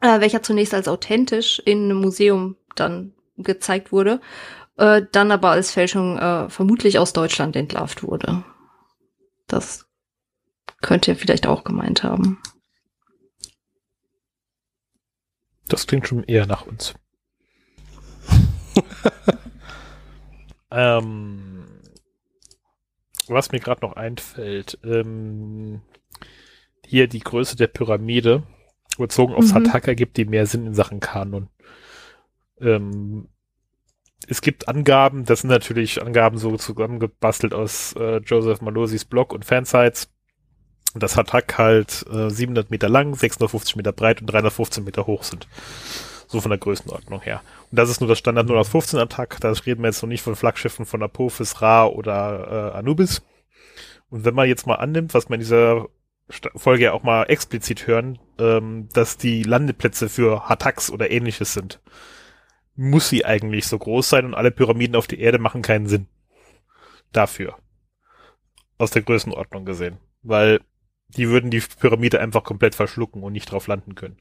[0.00, 4.20] äh, welcher zunächst als authentisch in einem Museum dann gezeigt wurde
[4.78, 8.44] äh, dann aber als Fälschung äh, vermutlich aus Deutschland entlarvt wurde.
[9.46, 9.86] Das
[10.80, 12.40] könnte er vielleicht auch gemeint haben.
[15.66, 16.94] Das klingt schon eher nach uns.
[20.70, 21.64] ähm,
[23.28, 25.82] was mir gerade noch einfällt, ähm,
[26.84, 28.44] hier die Größe der Pyramide,
[28.96, 29.48] bezogen auf mhm.
[29.48, 31.48] Sataka, gibt die mehr Sinn in Sachen Kanon.
[32.60, 33.28] Ähm,
[34.26, 39.44] es gibt Angaben, das sind natürlich Angaben so zusammengebastelt aus äh, Joseph Malosis Blog und
[39.44, 40.10] Fansites.
[40.94, 45.46] Das Hatak halt äh, 700 Meter lang, 650 Meter breit und 315 Meter hoch sind.
[46.28, 47.40] So von der Größenordnung her.
[47.70, 49.38] Und das ist nur das Standard 015 Attack.
[49.40, 53.22] Da reden wir jetzt noch nicht von Flaggschiffen von Apophis, Ra oder äh, Anubis.
[54.10, 55.86] Und wenn man jetzt mal annimmt, was man in dieser
[56.54, 61.80] Folge ja auch mal explizit hören, ähm, dass die Landeplätze für Hataks oder ähnliches sind,
[62.76, 66.06] muss sie eigentlich so groß sein und alle Pyramiden auf der Erde machen keinen Sinn.
[67.10, 67.56] Dafür.
[68.76, 69.96] Aus der Größenordnung gesehen.
[70.22, 70.60] Weil
[71.08, 74.18] die würden die Pyramide einfach komplett verschlucken und nicht drauf landen können.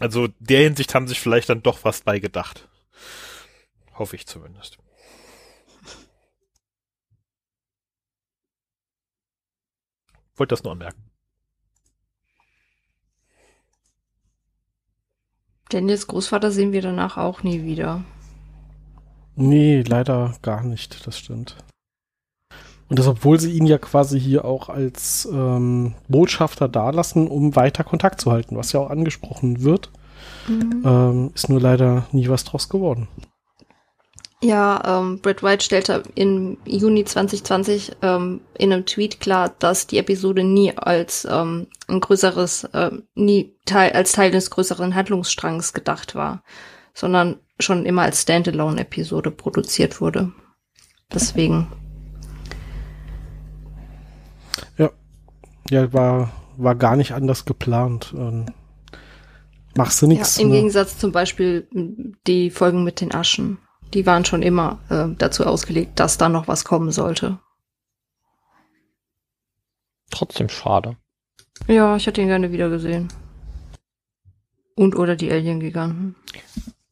[0.00, 2.68] Also der Hinsicht haben sich vielleicht dann doch was bei gedacht.
[3.94, 4.78] Hoffe ich zumindest.
[10.36, 11.10] Wollte das nur anmerken.
[15.68, 18.04] Daniels Großvater sehen wir danach auch nie wieder.
[19.34, 21.56] Nee, leider gar nicht, das stimmt.
[22.88, 27.84] Und das, obwohl sie ihn ja quasi hier auch als ähm, Botschafter dalassen, um weiter
[27.84, 29.90] Kontakt zu halten, was ja auch angesprochen wird,
[30.46, 30.82] mhm.
[30.84, 33.08] ähm, ist nur leider nie was draus geworden.
[34.40, 39.98] Ja, ähm, Brett White stellte im Juni 2020 ähm, in einem Tweet klar, dass die
[39.98, 46.14] Episode nie als ähm, ein größeres, äh, nie Teil, als Teil des größeren Handlungsstrangs gedacht
[46.14, 46.44] war,
[46.94, 50.32] sondern schon immer als Standalone-Episode produziert wurde.
[51.12, 51.66] Deswegen.
[55.70, 58.12] Ja, war war gar nicht anders geplant.
[58.16, 58.46] Ähm,
[59.76, 60.36] machst du nichts.
[60.36, 60.56] Ja, Im ne?
[60.56, 61.68] Gegensatz zum Beispiel
[62.26, 63.58] die Folgen mit den Aschen
[63.94, 67.38] die waren schon immer äh, dazu ausgelegt, dass da noch was kommen sollte.
[70.10, 70.96] Trotzdem schade.
[71.66, 73.08] Ja, ich hätte ihn gerne wieder gesehen.
[74.74, 76.14] Und oder die Alien-Giganten.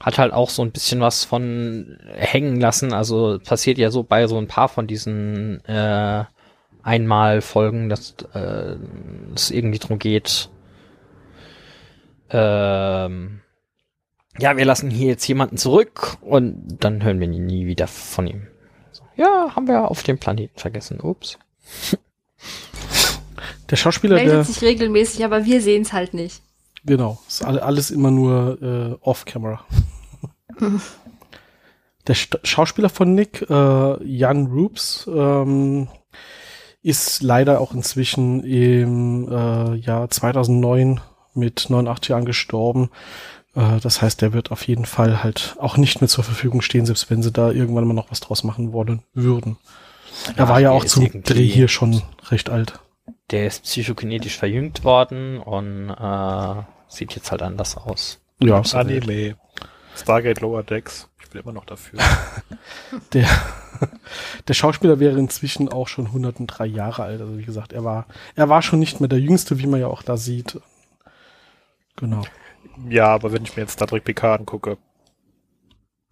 [0.00, 2.92] Hat halt auch so ein bisschen was von hängen lassen.
[2.92, 6.24] Also passiert ja so bei so ein paar von diesen äh,
[6.86, 8.76] Einmal-Folgen, dass äh,
[9.34, 10.48] es irgendwie drum geht,
[12.30, 13.40] ähm,
[14.38, 18.46] ja, wir lassen hier jetzt jemanden zurück und dann hören wir nie wieder von ihm.
[18.92, 21.00] So, ja, haben wir auf dem Planeten vergessen.
[21.00, 21.38] Ups.
[23.70, 26.40] Der Schauspieler, Meldet der sich regelmäßig, aber wir sehen es halt nicht.
[26.84, 29.64] Genau, ist alles immer nur äh, off-camera.
[32.06, 35.88] Der St Schauspieler von Nick, äh, Jan Roops, ähm,
[36.86, 41.00] ist leider auch inzwischen im äh, Jahr 2009
[41.34, 42.90] mit 89 Jahren gestorben.
[43.56, 46.86] Äh, das heißt, der wird auf jeden Fall halt auch nicht mehr zur Verfügung stehen,
[46.86, 49.58] selbst wenn sie da irgendwann mal noch was draus machen wollen würden.
[50.36, 52.78] Er Ach, war ja auch zum Dreh hier schon recht alt.
[53.32, 58.20] Der ist psychokinetisch verjüngt worden und äh, sieht jetzt halt anders aus.
[58.38, 59.34] Ja, Anime.
[59.96, 61.08] Stargate Lower Decks.
[61.20, 61.98] Ich bin immer noch dafür.
[63.12, 63.26] der,
[64.48, 67.20] der Schauspieler wäre inzwischen auch schon 103 Jahre alt.
[67.20, 69.88] Also wie gesagt, er war, er war schon nicht mehr der Jüngste, wie man ja
[69.88, 70.60] auch da sieht.
[71.96, 72.22] Genau.
[72.88, 74.78] Ja, aber wenn ich mir jetzt Star Trek PK angucke,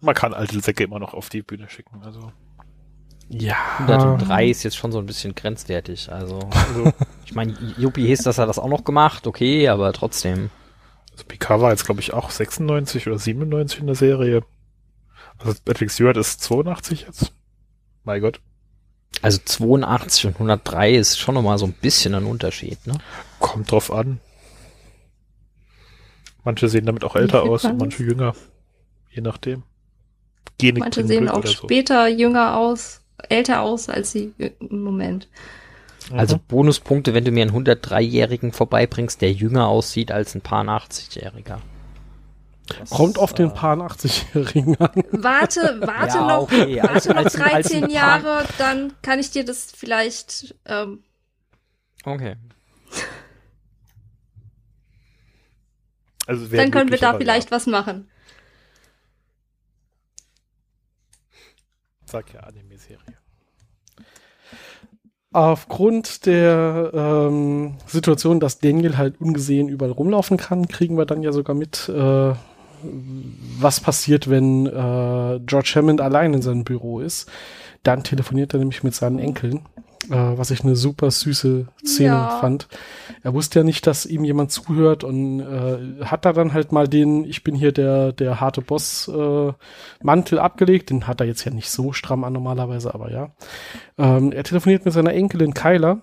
[0.01, 2.31] man kann alte Säcke immer noch auf die Bühne schicken, also.
[3.27, 3.55] Ja.
[3.79, 6.39] 103 ist jetzt schon so ein bisschen grenzwertig, also.
[6.51, 6.91] also
[7.25, 10.49] ich meine, Yuppie hieß, dass er das auch noch gemacht, okay, aber trotzdem.
[11.11, 14.43] Also PK war jetzt, glaube ich, auch 96 oder 97 in der Serie.
[15.37, 17.33] Also Patrick Stewart ist 82 jetzt.
[18.05, 18.39] Mein Gott.
[19.21, 22.97] Also 82 und 103 ist schon nochmal so ein bisschen ein Unterschied, ne?
[23.39, 24.19] Kommt drauf an.
[26.43, 28.35] Manche sehen damit auch älter aus und manche jünger.
[29.09, 29.63] Je nachdem.
[30.59, 35.27] Genik manche sehen auch später jünger aus, älter aus als sie im Moment.
[36.11, 36.41] Also mhm.
[36.47, 41.57] Bonuspunkte, wenn du mir einen 103-Jährigen vorbeibringst, der jünger aussieht als ein paar 80-Jähriger.
[42.89, 45.03] Kommt auf den äh, Paar 80-Jährigen an.
[45.11, 46.77] Warte, warte ja, noch, okay.
[46.77, 50.55] warte als, noch als, 13 als Jahre, dann kann ich dir das vielleicht.
[50.65, 51.03] Ähm,
[52.03, 52.37] okay.
[56.27, 57.55] Also Dann können wir da vielleicht ja.
[57.55, 58.09] was machen.
[62.05, 63.17] Sag ja Anime-Serie.
[65.31, 71.33] Aufgrund der ähm, Situation, dass Daniel halt ungesehen überall rumlaufen kann, kriegen wir dann ja
[71.33, 72.33] sogar mit, äh,
[73.59, 77.29] was passiert, wenn äh, George Hammond allein in seinem Büro ist.
[77.83, 79.57] Dann telefoniert er nämlich mit seinen Enkeln,
[80.09, 82.27] äh, was ich eine super süße Szene Ja.
[82.29, 82.67] fand.
[83.21, 86.87] Er wusste ja nicht, dass ihm jemand zuhört und äh, hat da dann halt mal
[86.87, 89.51] den, ich bin hier der, der harte Boss äh,
[90.01, 90.89] Mantel abgelegt.
[90.89, 93.29] Den hat er jetzt ja nicht so stramm an normalerweise, aber ja.
[93.97, 96.01] Ähm, er telefoniert mit seiner Enkelin Kyla,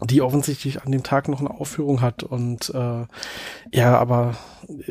[0.00, 3.06] die offensichtlich an dem Tag noch eine Aufführung hat und äh,
[3.72, 4.36] ja, aber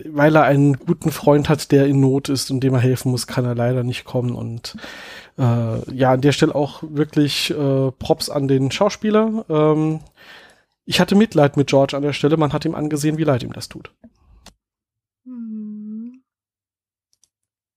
[0.05, 3.27] weil er einen guten Freund hat, der in Not ist und dem er helfen muss,
[3.27, 4.75] kann er leider nicht kommen und
[5.37, 9.45] äh, ja, an der Stelle auch wirklich äh, Props an den Schauspieler.
[9.49, 9.99] Ähm,
[10.85, 13.53] ich hatte Mitleid mit George an der Stelle, man hat ihm angesehen, wie leid ihm
[13.53, 13.93] das tut.
[15.25, 16.23] Hm.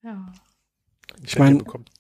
[0.03, 0.33] Ja.
[1.23, 1.91] Ich meine, bekommt.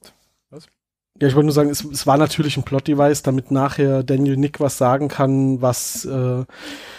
[1.21, 4.59] Ja, ich wollte nur sagen, es, es war natürlich ein Plot-Device, damit nachher Daniel Nick
[4.61, 6.45] was sagen kann, was äh,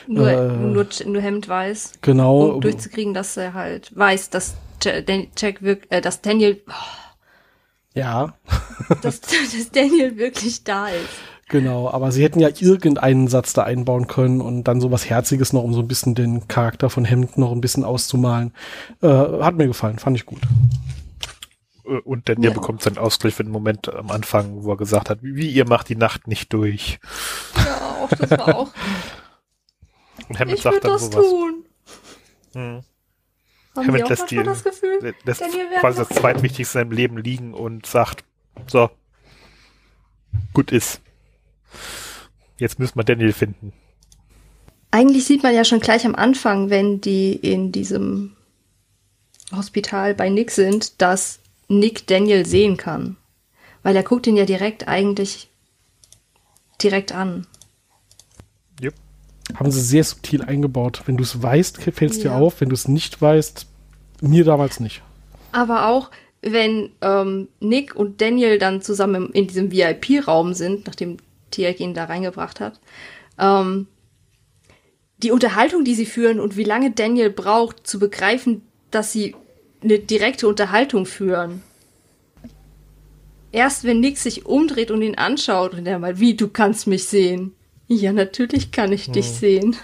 [0.07, 0.47] Nur, Äh.
[0.55, 5.99] nur, nur Hemd weiß, genau um durchzukriegen, dass er halt weiß, dass Jack wirk äh,
[6.01, 6.61] dass Daniel,
[7.93, 8.33] ja,
[9.01, 11.09] dass, dass Daniel wirklich da ist.
[11.47, 15.53] Genau, aber sie hätten ja irgendeinen Satz da einbauen können und dann so was Herziges
[15.53, 18.51] noch, um so ein bisschen den Charakter von Hemd noch ein bisschen auszumalen.
[19.01, 20.41] Äh, hat mir gefallen, fand ich gut.
[21.87, 22.53] Äh, Und Daniel Ja.
[22.53, 25.89] bekommt seinen Ausgleich für den Moment am Anfang, wo er gesagt hat, wie ihr macht
[25.89, 26.99] die Nacht nicht durch.
[27.55, 28.71] Ja, auch das war auch.
[30.29, 31.25] Und Hammond ich sagt würde dann das sowas.
[31.29, 31.65] tun.
[32.53, 32.83] Hm.
[33.75, 34.99] Haben auch lässt die- das Gefühl?
[35.01, 35.43] Lä- Lässt
[35.81, 38.23] quasi das zweitwichtigste in seinem Leben liegen und sagt,
[38.67, 38.89] so,
[40.53, 41.01] gut ist.
[42.57, 43.73] Jetzt müssen wir Daniel finden.
[44.91, 48.37] Eigentlich sieht man ja schon gleich am Anfang, wenn die in diesem
[49.53, 53.17] Hospital bei Nick sind, dass Nick Daniel sehen kann.
[53.83, 55.49] Weil er guckt ihn ja direkt eigentlich
[56.81, 57.47] direkt an.
[58.81, 58.93] Jupp.
[59.55, 61.03] Haben sie sehr subtil eingebaut.
[61.05, 62.37] Wenn du es weißt, fällt es dir Ja.
[62.37, 62.61] auf.
[62.61, 63.67] Wenn du es nicht weißt,
[64.21, 65.01] mir damals nicht.
[65.51, 66.09] Aber auch,
[66.41, 71.17] wenn ähm, Nick und Daniel dann zusammen in diesem VIP-Raum sind, nachdem
[71.51, 72.79] Tiag ihn da reingebracht hat,
[73.39, 73.87] ähm,
[75.19, 79.35] die Unterhaltung, die sie führen und wie lange Daniel braucht, zu begreifen, dass sie
[79.83, 81.61] eine direkte Unterhaltung führen.
[83.51, 87.05] Erst wenn Nick sich umdreht und ihn anschaut und er mal, wie, du kannst mich
[87.07, 87.55] sehen.
[87.87, 89.75] Ja, natürlich kann ich dich sehen.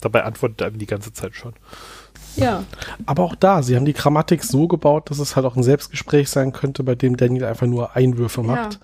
[0.00, 1.54] Dabei antwortet er ihm die ganze Zeit schon.
[2.36, 2.64] Ja.
[3.04, 6.30] Aber auch da, sie haben die Grammatik so gebaut, dass es halt auch ein Selbstgespräch
[6.30, 8.80] sein könnte, bei dem Daniel einfach nur Einwürfe macht.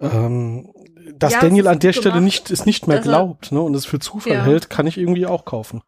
[0.00, 0.70] Ähm,
[1.16, 3.60] dass Ja, Daniel an der gut Stelle gemacht, nicht, es nicht mehr er- glaubt ne,
[3.60, 4.44] und es für Zufall Ja.
[4.44, 5.82] hält, kann ich irgendwie auch kaufen.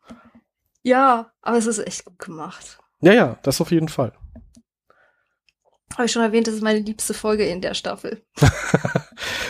[0.82, 2.78] Ja, aber es ist echt gut gemacht.
[3.00, 4.12] Ja, ja, das auf jeden Fall.
[5.94, 8.22] Habe ich schon erwähnt, das ist meine liebste Folge in der Staffel.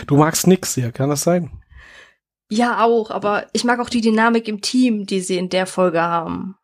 [0.07, 1.51] Du magst nix sehr, kann das sein?
[2.49, 6.01] Ja, auch, aber ich mag auch die Dynamik im Team, die sie in der Folge
[6.01, 6.55] haben.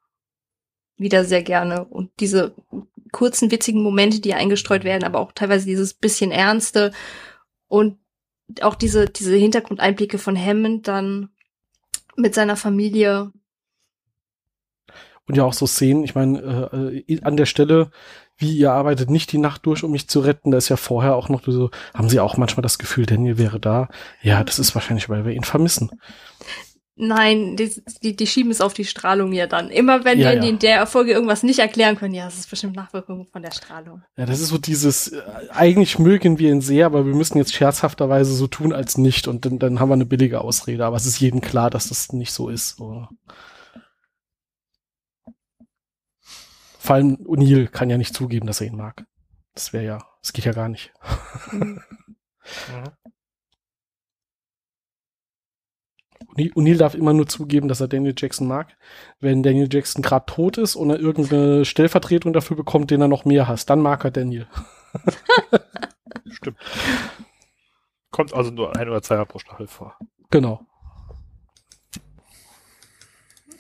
[0.96, 1.84] Wieder sehr gerne.
[1.84, 2.56] Und diese
[3.12, 6.94] kurzen, witzigen Momente, die eingestreut werden, aber auch teilweise dieses bisschen Ernste
[7.68, 7.98] und
[8.62, 11.30] auch diese, diese Hintergrundeinblicke von Hammond dann
[12.16, 13.32] mit seiner Familie.
[15.28, 17.92] Und ja auch so Szenen, ich meine, äh, an der Stelle,
[18.38, 21.16] wie ihr arbeitet nicht die Nacht durch, um mich zu retten, da ist ja vorher
[21.16, 23.88] auch noch so, haben sie auch manchmal das Gefühl, Daniel wäre da.
[24.22, 25.92] Ja, das ist wahrscheinlich, weil wir ihn vermissen.
[26.96, 27.72] Nein, die,
[28.04, 29.70] die, die schieben es auf die Strahlung ja dann.
[29.72, 30.44] Immer wenn Ja, wir ja.
[30.44, 34.04] in der Folge irgendwas nicht erklären können, ja, das ist bestimmt Nachwirkung von der Strahlung.
[34.16, 37.54] Ja, das ist so dieses, äh, eigentlich mögen wir ihn sehr, aber wir müssen jetzt
[37.56, 41.08] scherzhafterweise so tun als nicht und dann, dann haben wir eine billige Ausrede, aber es
[41.08, 42.78] ist jedem klar, dass das nicht so ist.
[42.78, 43.08] So.
[46.84, 49.06] Vor allem O'Neill kann ja nicht zugeben, dass er ihn mag.
[49.56, 50.92] Das wäre ja, das geht ja gar nicht.
[51.54, 51.80] Mhm.
[56.36, 58.76] O'Neill O'Neill darf immer nur zugeben, dass er Daniel Jackson mag,
[59.22, 63.24] wenn Daniel Jackson gerade tot ist und er irgendeine Stellvertretung dafür bekommt, den er noch
[63.24, 63.70] mehr hasst.
[63.70, 64.48] Dann mag er Daniel.
[66.32, 66.58] Stimmt.
[68.12, 69.98] Kommt also nur ein oder zweimal pro Staffel vor.
[70.32, 70.66] Genau.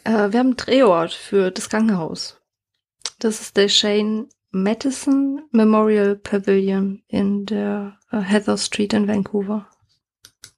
[0.03, 2.42] Äh, wir haben einen Drehort für das Krankenhaus.
[3.19, 9.67] Das ist der Shane Madison Memorial Pavilion in der äh, Heather Street in Vancouver.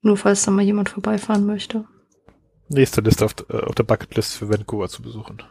[0.02, 1.86] Nur falls da mal jemand vorbeifahren möchte.
[2.68, 5.44] Nächste Liste auf, äh, auf der Bucketlist für Vancouver zu besuchen.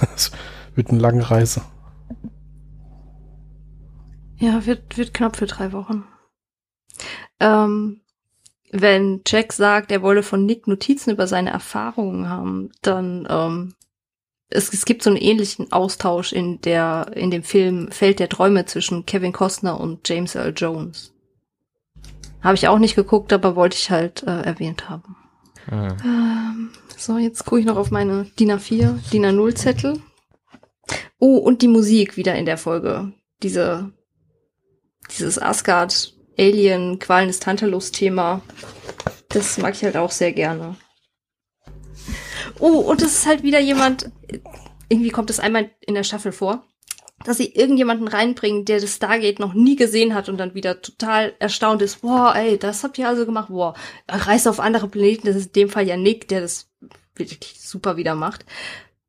[0.00, 0.32] Das
[0.74, 1.62] wird eine lange Reise.
[4.36, 6.04] Ja, wird, wird knapp für drei Wochen.
[7.40, 8.00] Ähm,
[8.70, 13.74] wenn Jack sagt, er wolle von Nick Notizen über seine Erfahrungen haben, dann ähm,
[14.54, 18.64] es, es gibt so einen ähnlichen Austausch in der in dem Film Feld der Träume
[18.66, 21.12] zwischen Kevin Costner und James Earl Jones.
[22.40, 25.16] Habe ich auch nicht geguckt, aber wollte ich halt äh, erwähnt haben.
[25.70, 30.00] Ähm, so, jetzt gucke ich noch auf meine DIN A4, DIN A0 Zettel.
[31.18, 33.12] Oh, und die Musik wieder in der Folge.
[33.42, 33.92] Diese,
[35.10, 38.42] dieses Asgard Alien Qualen des Tantalus-Thema.
[39.30, 40.76] Das mag ich halt auch sehr gerne.
[42.64, 44.10] Oh, und es ist halt wieder jemand,
[44.88, 46.64] irgendwie kommt es einmal in der Staffel vor,
[47.22, 51.34] dass sie irgendjemanden reinbringen, der das Stargate noch nie gesehen hat und dann wieder total
[51.40, 52.00] erstaunt ist.
[52.00, 53.50] Boah, ey, das habt ihr also gemacht.
[53.50, 53.74] Boah,
[54.08, 55.26] reist auf andere Planeten.
[55.26, 56.70] Das ist in dem Fall ja Nick, der das
[57.14, 58.46] wirklich super wieder macht.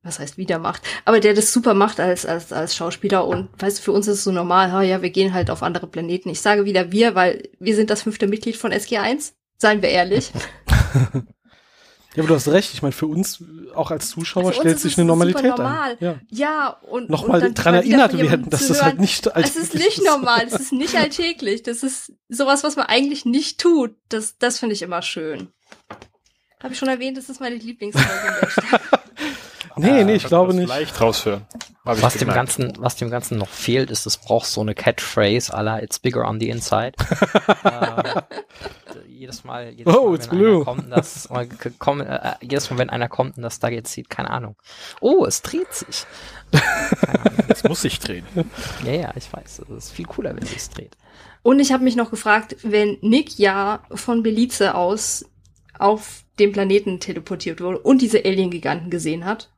[0.03, 0.81] Was heißt wieder macht?
[1.05, 4.17] Aber der das super macht als, als, als Schauspieler und weißt du, für uns ist
[4.17, 6.27] es so normal, ha, ja, wir gehen halt auf andere Planeten.
[6.27, 9.31] Ich sage wieder wir, weil wir sind das fünfte Mitglied von SG1.
[9.57, 10.33] Seien wir ehrlich.
[12.15, 12.73] Ja, aber du hast recht.
[12.73, 13.43] Ich meine, für uns
[13.73, 15.91] auch als Zuschauer also stellt sich eine Normalität normal.
[15.91, 15.97] ein.
[15.99, 19.73] Ja, ja und nochmal und dran erinnert werden, dass das halt nicht alltäglich ist.
[19.73, 20.05] Es ist nicht ist.
[20.05, 20.43] normal.
[20.47, 21.63] Es ist nicht alltäglich.
[21.63, 23.95] Das ist sowas, was man eigentlich nicht tut.
[24.09, 25.49] Das, das finde ich immer schön.
[26.63, 28.47] Habe ich schon erwähnt, das ist meine Lieblingsfolge.
[29.75, 30.69] nee, nee, ich glaube nicht.
[30.69, 31.45] Leicht raushören.
[31.83, 35.61] Was dem Ganzen, was dem Ganzen noch fehlt, ist, es braucht so eine Catchphrase à
[35.61, 36.93] la It's bigger on the inside.
[37.63, 38.21] äh,
[39.25, 40.55] jedes Mal, jedes oh, Mal, it's wenn blue.
[40.55, 41.29] einer kommt, das,
[41.79, 44.55] komm, äh, jedes Mal, wenn einer kommt und das da jetzt sieht, keine Ahnung.
[45.01, 46.05] Oh, es dreht sich.
[47.47, 48.25] Es muss sich drehen.
[48.83, 49.59] Ja, ja, ich weiß.
[49.59, 50.97] Es ist viel cooler, wenn es dreht.
[51.41, 55.25] Und ich habe mich noch gefragt, wenn Nick ja von Belize aus
[55.77, 59.49] auf dem Planeten teleportiert wurde und diese Alien-Giganten gesehen hat,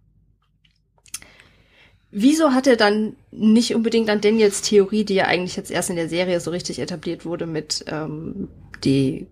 [2.09, 5.97] Wieso hat er dann nicht unbedingt an Daniels Theorie, die ja eigentlich jetzt erst in
[5.97, 8.47] der Serie so richtig etabliert wurde, mit ähm,
[8.83, 9.27] die äh,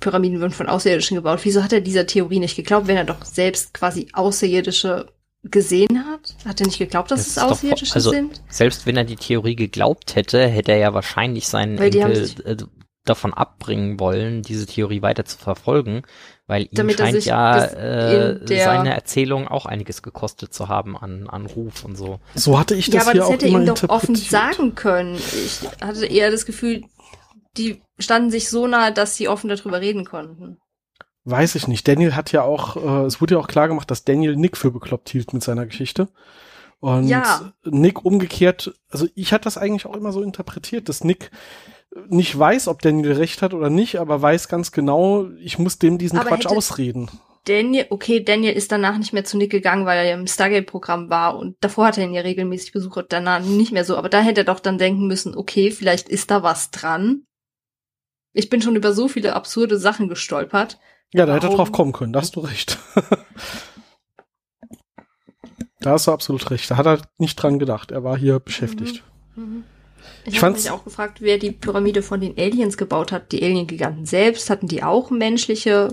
[0.00, 1.40] Pyramiden würden von Außerirdischen gebaut.
[1.42, 5.12] Wieso hat er dieser Theorie nicht geglaubt, wenn er doch selbst quasi Außerirdische
[5.42, 6.34] gesehen hat?
[6.46, 8.42] Hat er nicht geglaubt, dass das es Außerirdische doch, also, sind?
[8.48, 12.56] Selbst wenn er die Theorie geglaubt hätte, hätte er ja wahrscheinlich seinen Weil Enkel äh,
[13.04, 16.02] davon abbringen wollen, diese Theorie weiter zu verfolgen,
[16.46, 21.46] weil ihm Damit scheint ja äh, seine Erzählung auch einiges gekostet zu haben an, an
[21.46, 22.20] Ruf und so.
[22.34, 25.16] So hatte ich das ja, aber hier das hätte auch ihm doch offen sagen können.
[25.16, 26.82] Ich hatte eher das Gefühl,
[27.56, 30.58] die standen sich so nah, dass sie offen darüber reden konnten.
[31.24, 31.88] Weiß ich nicht.
[31.88, 34.70] Daniel hat ja auch, äh, es wurde ja auch klar gemacht, dass Daniel Nick für
[34.70, 36.08] bekloppt hielt mit seiner Geschichte.
[36.78, 37.52] Und ja.
[37.64, 41.30] Nick umgekehrt, also ich hatte das eigentlich auch immer so interpretiert, dass Nick
[42.08, 45.98] nicht weiß, ob Daniel recht hat oder nicht, aber weiß ganz genau, ich muss dem
[45.98, 47.10] diesen aber Quatsch ausreden.
[47.46, 51.10] Daniel, okay, Daniel ist danach nicht mehr zu Nick gegangen, weil er ja im Stargate-Programm
[51.10, 53.96] war und davor hat er ihn ja regelmäßig besucht, danach nicht mehr so.
[53.96, 57.22] Aber da hätte er doch dann denken müssen, okay, vielleicht ist da was dran.
[58.36, 60.78] Ich bin schon über so viele absurde Sachen gestolpert.
[61.14, 62.78] Ja, da hätte er drauf kommen können, da hast du recht.
[65.80, 66.70] da hast du absolut recht.
[66.70, 67.92] Da hat er nicht dran gedacht.
[67.92, 69.02] Er war hier beschäftigt.
[69.36, 69.42] Mhm.
[69.42, 69.64] Mhm.
[70.26, 73.32] Ich, ich habe mich auch gefragt, wer die Pyramide von den Aliens gebaut hat.
[73.32, 75.88] Die Alien-Giganten selbst, hatten die auch menschliche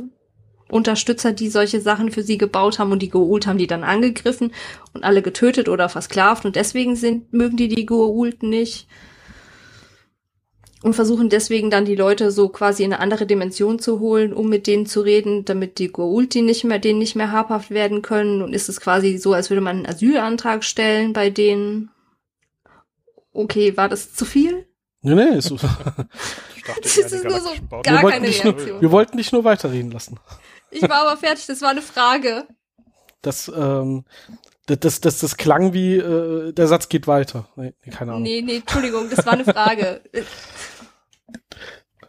[0.70, 4.52] Unterstützer, die solche Sachen für sie gebaut haben und die Goa'uld haben die dann angegriffen
[4.94, 8.88] und alle getötet oder versklavt und deswegen sind, mögen die die Goa'uld nicht
[10.84, 14.50] und versuchen deswegen dann die Leute so quasi in eine andere Dimension zu holen, um
[14.50, 18.42] mit denen zu reden, damit die Goa'uld nicht mehr, denen nicht mehr habhaft werden können.
[18.42, 21.90] Und ist es quasi so, als würde man einen Asylantrag stellen bei denen.
[23.32, 24.68] Okay, war das zu viel?
[25.02, 25.56] Nee, nee, ist so.
[25.56, 27.50] ich dachte, das ist nur so
[27.84, 28.56] gar keine Reaktion.
[28.56, 30.20] Nur, wir wollten dich nur weiterreden lassen.
[30.70, 32.46] Ich war aber fertig, das war eine Frage.
[33.22, 34.04] Das, ähm,
[34.66, 37.48] das, das, das, das klang wie, äh, der Satz geht weiter.
[37.56, 38.24] Nee, keine Ahnung.
[38.24, 40.02] Nee, nee, Entschuldigung, das war eine Frage.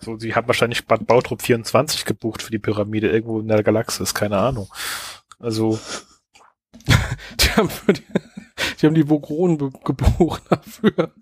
[0.05, 4.15] So, sie haben wahrscheinlich Bad Bautrup 24 gebucht für die Pyramide irgendwo in der Galaxis,
[4.15, 4.69] keine Ahnung.
[5.39, 5.79] Also.
[7.41, 8.03] die, haben die,
[8.81, 11.13] die haben die Vogronen gebucht dafür.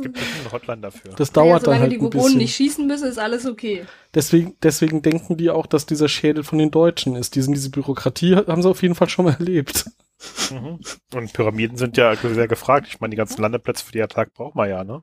[0.00, 1.12] Gibt es eine Hotline dafür?
[1.16, 3.84] Das dauert naja, dann halt die Vogronen nicht schießen müssen, ist alles okay.
[4.14, 7.34] Deswegen, deswegen denken die auch, dass dieser Schädel von den Deutschen ist.
[7.34, 9.86] Diesen, diese Bürokratie haben sie auf jeden Fall schon mal erlebt.
[10.50, 10.80] Mhm.
[11.14, 12.86] Und Pyramiden sind ja sehr gefragt.
[12.88, 15.02] Ich meine, die ganzen Landeplätze für die Attack braucht man ja, ne?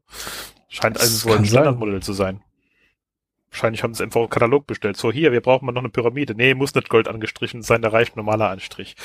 [0.68, 2.42] Scheint also so ein Standardmodell zu sein.
[3.52, 4.98] Wahrscheinlich haben sie einfach einen Katalog bestellt.
[4.98, 6.36] So, hier, wir brauchen mal noch eine Pyramide.
[6.36, 8.96] Nee, muss nicht Gold angestrichen sein, da reicht normaler Anstrich.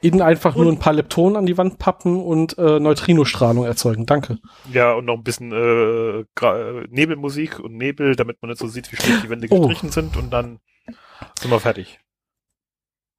[0.00, 4.06] Ihnen einfach und, nur ein paar Leptonen an die Wand pappen und äh, Neutrinostrahlung erzeugen.
[4.06, 4.38] Danke.
[4.72, 6.24] Ja, und noch ein bisschen äh,
[6.88, 9.60] Nebelmusik und Nebel, damit man nicht so sieht, wie schlecht die Wände oh.
[9.60, 9.92] gestrichen oh.
[9.92, 10.60] sind und dann
[11.40, 12.00] sind wir fertig.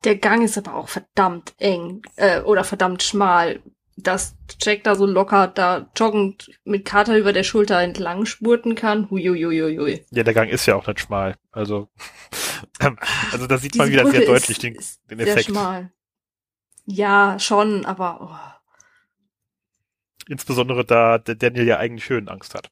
[0.04, 3.60] Der Gang ist aber auch verdammt eng äh, oder verdammt schmal
[3.98, 9.10] dass Jack da so locker da joggend mit Kater über der Schulter entlang spurten kann.
[9.10, 10.06] Huiuiuiui.
[10.12, 11.36] Ja, der Gang ist ja auch nicht schmal.
[11.52, 11.90] Also,
[13.32, 14.78] also da sieht man wieder Brücke sehr deutlich den,
[15.10, 15.46] den Effekt.
[15.46, 15.92] Sehr schmal.
[16.86, 18.72] Ja, schon, aber oh.
[20.28, 22.70] insbesondere da der Daniel ja eigentlich Höhenangst hat.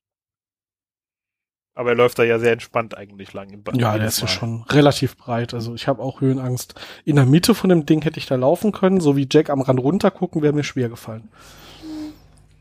[1.76, 3.50] Aber er läuft da ja sehr entspannt eigentlich lang.
[3.50, 5.54] Im ja, der ist ja schon relativ breit.
[5.56, 6.76] Also ich habe auch Höhenangst.
[7.04, 9.62] In der Mitte von dem Ding hätte ich da laufen können, so wie Jack am
[9.62, 11.30] Rand runtergucken, wäre mir schwer gefallen.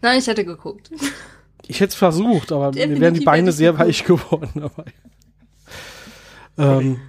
[0.00, 0.90] Nein, ich hätte geguckt.
[1.68, 4.92] Ich hätte es versucht, aber Definitiv mir wären die Beine sehr weich geworden dabei.
[6.58, 7.00] Ähm,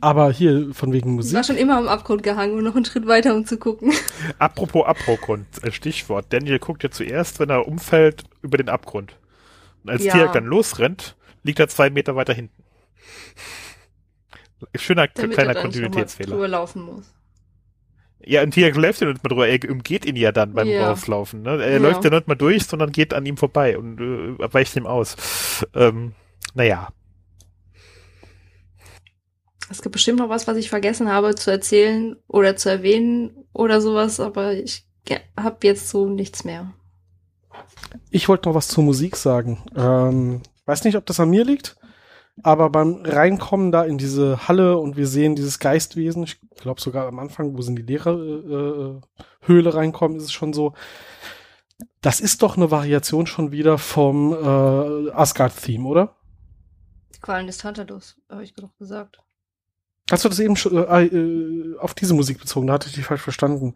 [0.00, 1.30] aber hier von wegen Musik.
[1.30, 3.92] Ich war schon immer am Abgrund gehangen und noch einen Schritt weiter, um zu gucken.
[4.38, 6.26] Apropos Abgrund, Stichwort.
[6.30, 9.16] Daniel guckt ja zuerst, wenn er umfällt, über den Abgrund.
[9.84, 10.12] Und als ja.
[10.12, 11.14] Tier dann losrennt,
[11.44, 12.64] liegt er zwei Meter weiter hinten.
[14.74, 16.32] Schöner Damit kleiner Kontinuitätsfehler.
[16.32, 17.14] Drüber laufen muss.
[18.26, 20.88] Ja, ein Tier läuft ja nicht mal drüber, er umgeht ihn ja dann beim ja.
[20.88, 21.42] Rauslaufen.
[21.42, 21.62] Ne?
[21.62, 21.78] Er ja.
[21.78, 25.64] läuft ja nicht mal durch, sondern geht an ihm vorbei und äh, weicht ihm aus.
[25.74, 26.14] Ähm,
[26.54, 26.88] naja.
[29.70, 33.80] Es gibt bestimmt noch was, was ich vergessen habe zu erzählen oder zu erwähnen oder
[33.80, 34.86] sowas, aber ich
[35.38, 36.72] habe jetzt so nichts mehr.
[38.10, 39.62] Ich wollte noch was zur Musik sagen.
[39.76, 41.76] Ähm, weiß nicht, ob das an mir liegt,
[42.42, 47.06] aber beim Reinkommen da in diese Halle und wir sehen dieses Geistwesen, ich glaube sogar
[47.06, 49.00] am Anfang, wo sie in die Lehrerhöhle
[49.48, 50.74] äh, reinkommen, ist es schon so,
[52.00, 56.16] das ist doch eine Variation schon wieder vom äh, Asgard-Theme, oder?
[57.14, 59.18] Die Qualen des Tantalus, habe ich doch gesagt.
[60.10, 62.66] Hast du das eben schon äh, äh, auf diese Musik bezogen?
[62.66, 63.74] Da hatte ich dich falsch verstanden.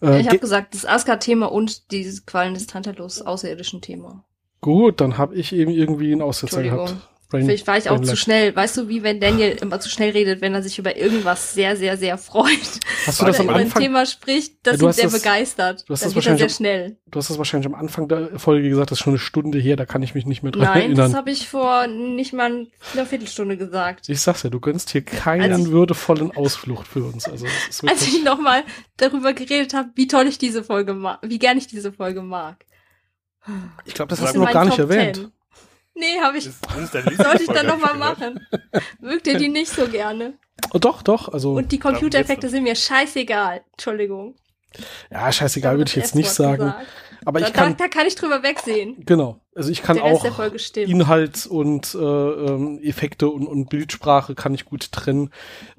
[0.00, 0.08] Mhm.
[0.08, 4.24] Äh, ich habe gesagt, das Asgard-Thema und dieses Qualen des Tantalus außerirdischen Thema.
[4.60, 6.96] Gut, dann habe ich eben irgendwie einen Aussetzer gehabt.
[7.28, 8.54] Brain, Vielleicht war ich auch zu schnell.
[8.54, 11.76] Weißt du, wie wenn Daniel immer zu schnell redet, wenn er sich über irgendwas sehr,
[11.76, 12.46] sehr, sehr freut.
[13.04, 13.66] Hast du das am Anfang?
[13.66, 15.84] über ein Thema spricht, das ja, ihn sehr das, begeistert.
[15.88, 16.96] Du hast Dann das wahrscheinlich sehr schnell.
[17.10, 19.74] Du hast das wahrscheinlich am Anfang der Folge gesagt, das ist schon eine Stunde her,
[19.74, 20.96] da kann ich mich nicht mehr dran Nein, erinnern.
[20.96, 24.08] Nein, das habe ich vor nicht mal einer Viertelstunde gesagt.
[24.08, 27.28] Ich sag's ja, du gönnst hier keinen ich, würdevollen Ausflucht für uns.
[27.28, 27.46] Also,
[27.88, 28.62] als ich nochmal
[28.98, 32.64] darüber geredet habe, wie toll ich diese Folge mag, wie gern ich diese Folge mag.
[33.84, 35.16] Ich glaube, das, das hast du noch gar nicht Top erwähnt.
[35.16, 35.32] 10.
[35.94, 36.44] Nee, habe ich.
[36.44, 38.46] Sollte ich dann nochmal machen.
[39.00, 40.34] Mögt ihr die nicht so gerne?
[40.72, 41.32] Oh, doch, doch.
[41.32, 43.62] Also, Und die Computereffekte sind mir scheißegal.
[43.72, 44.36] Entschuldigung.
[45.10, 46.64] Ja, scheißegal würde ich jetzt nicht sagen.
[46.64, 46.86] Gesagt.
[47.26, 49.04] Aber da, ich kann, da, da, kann ich drüber wegsehen.
[49.04, 49.40] Genau.
[49.52, 50.24] Also ich kann auch
[50.76, 55.30] Inhalt und äh, ähm, Effekte und, und Bildsprache kann ich gut trennen.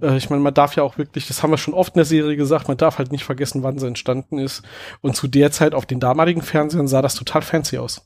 [0.02, 2.06] Äh, ich meine, man darf ja auch wirklich, das haben wir schon oft in der
[2.06, 4.62] Serie gesagt, man darf halt nicht vergessen, wann sie entstanden ist.
[5.00, 8.06] Und zu der Zeit auf den damaligen Fernsehern sah das total fancy aus.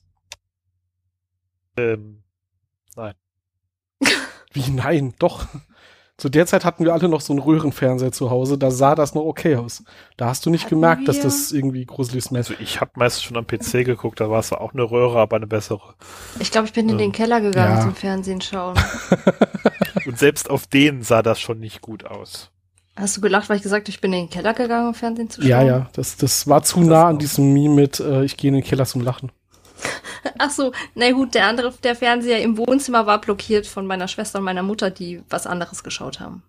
[1.78, 2.22] Ähm,
[2.96, 3.16] nein.
[4.54, 5.16] Wie nein?
[5.18, 5.48] Doch.
[6.22, 9.16] Zu der Zeit hatten wir alle noch so einen Röhrenfernseher zu Hause, da sah das
[9.16, 9.84] noch okay aus.
[10.18, 11.08] Da hast du nicht hatten gemerkt, wir?
[11.08, 12.32] dass das irgendwie gruselig ist.
[12.32, 15.38] Also ich habe meistens schon am PC geguckt, da war es auch eine Röhre, aber
[15.38, 15.96] eine bessere.
[16.40, 17.82] Ich glaube, ich bin in den ähm, Keller gegangen ja.
[17.82, 18.78] zum Fernsehen schauen.
[20.06, 22.52] Und selbst auf denen sah das schon nicht gut aus.
[22.96, 25.32] Hast du gelacht, weil ich gesagt habe, ich bin in den Keller gegangen, um Fernsehen
[25.32, 25.50] zu schauen?
[25.50, 28.50] Ja, ja, das, das war zu das nah an diesem Meme mit, äh, ich gehe
[28.50, 29.32] in den Keller zum Lachen.
[30.38, 34.40] Ach so, na gut, der andere, der Fernseher im Wohnzimmer war blockiert von meiner Schwester
[34.40, 36.44] und meiner Mutter, die was anderes geschaut haben.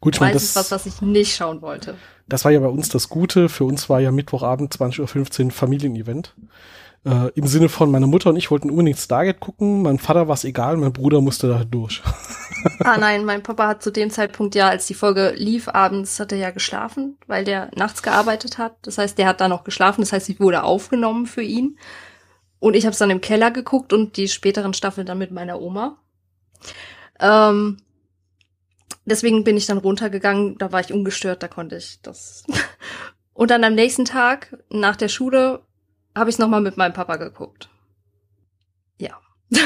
[0.00, 1.96] Gut, ich meine, das was, was ich nicht schauen wollte.
[2.28, 3.48] Das war ja bei uns das Gute.
[3.48, 6.34] Für uns war ja Mittwochabend 20.15 Uhr Familienevent.
[7.04, 10.34] Äh, Im Sinne von, meine Mutter und ich wollten unbedingt Stargate gucken, mein Vater war
[10.34, 12.02] es egal, mein Bruder musste da durch.
[12.80, 16.32] ah nein, mein Papa hat zu dem Zeitpunkt ja, als die Folge lief, abends hat
[16.32, 18.76] er ja geschlafen, weil der nachts gearbeitet hat.
[18.82, 21.78] Das heißt, der hat da noch geschlafen, das heißt, ich wurde aufgenommen für ihn.
[22.60, 25.60] Und ich habe es dann im Keller geguckt und die späteren Staffeln dann mit meiner
[25.60, 25.98] Oma.
[27.18, 27.78] Ähm,
[29.04, 32.44] deswegen bin ich dann runtergegangen, da war ich ungestört, da konnte ich das.
[33.32, 35.62] und dann am nächsten Tag, nach der Schule,
[36.14, 37.70] habe ich es nochmal mit meinem Papa geguckt.
[38.98, 39.18] Ja.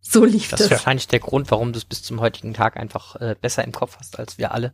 [0.00, 0.58] so lief das.
[0.58, 3.62] Das ist wahrscheinlich der Grund, warum du es bis zum heutigen Tag einfach äh, besser
[3.62, 4.72] im Kopf hast als wir alle.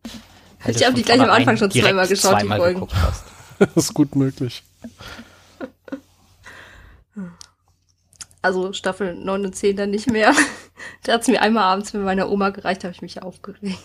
[0.67, 2.89] Ich habe die gleich am Anfang schon zweimal geschaut, zweimal die Folgen.
[3.59, 4.65] das ist gut möglich.
[8.43, 10.35] Also Staffel 9 und 10 dann nicht mehr.
[11.05, 13.79] da hat es mir einmal abends mit meiner Oma gereicht, habe ich mich aufgeregt.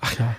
[0.00, 0.34] Ach ja.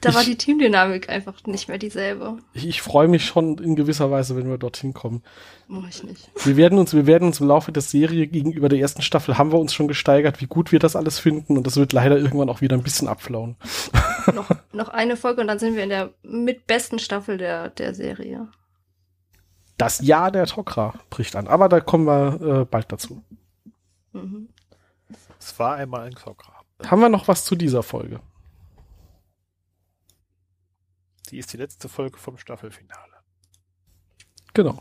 [0.00, 2.38] Da ich, war die Teamdynamik einfach nicht mehr dieselbe.
[2.52, 5.22] Ich, ich freue mich schon in gewisser Weise, wenn wir dorthin kommen.
[5.68, 6.30] Mach ich nicht.
[6.44, 9.52] Wir werden uns, wir werden uns im Laufe der Serie gegenüber der ersten Staffel haben
[9.52, 12.50] wir uns schon gesteigert, wie gut wir das alles finden und das wird leider irgendwann
[12.50, 13.56] auch wieder ein bisschen abflauen.
[14.34, 18.48] noch, noch eine Folge und dann sind wir in der mitbesten Staffel der, der Serie.
[19.76, 23.22] Das Jahr der Tokra bricht an, aber da kommen wir äh, bald dazu.
[24.12, 24.48] Mhm.
[25.38, 26.52] Es war einmal ein Tokra.
[26.84, 28.20] Haben wir noch was zu dieser Folge?
[31.30, 33.16] Die ist die letzte Folge vom Staffelfinale.
[34.54, 34.80] Genau.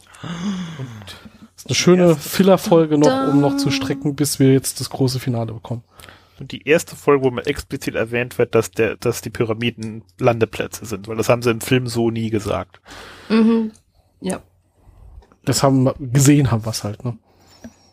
[0.77, 1.19] Und
[1.55, 5.53] ist eine schöne Filler-Folge noch, um noch zu strecken, bis wir jetzt das große Finale
[5.53, 5.83] bekommen.
[6.39, 10.85] Und die erste Folge, wo mal explizit erwähnt wird, dass der, dass die Pyramiden Landeplätze
[10.85, 12.81] sind, weil das haben sie im Film so nie gesagt.
[13.29, 13.71] Mhm.
[14.21, 14.41] Ja.
[15.45, 17.17] Das haben gesehen haben wir halt, ne?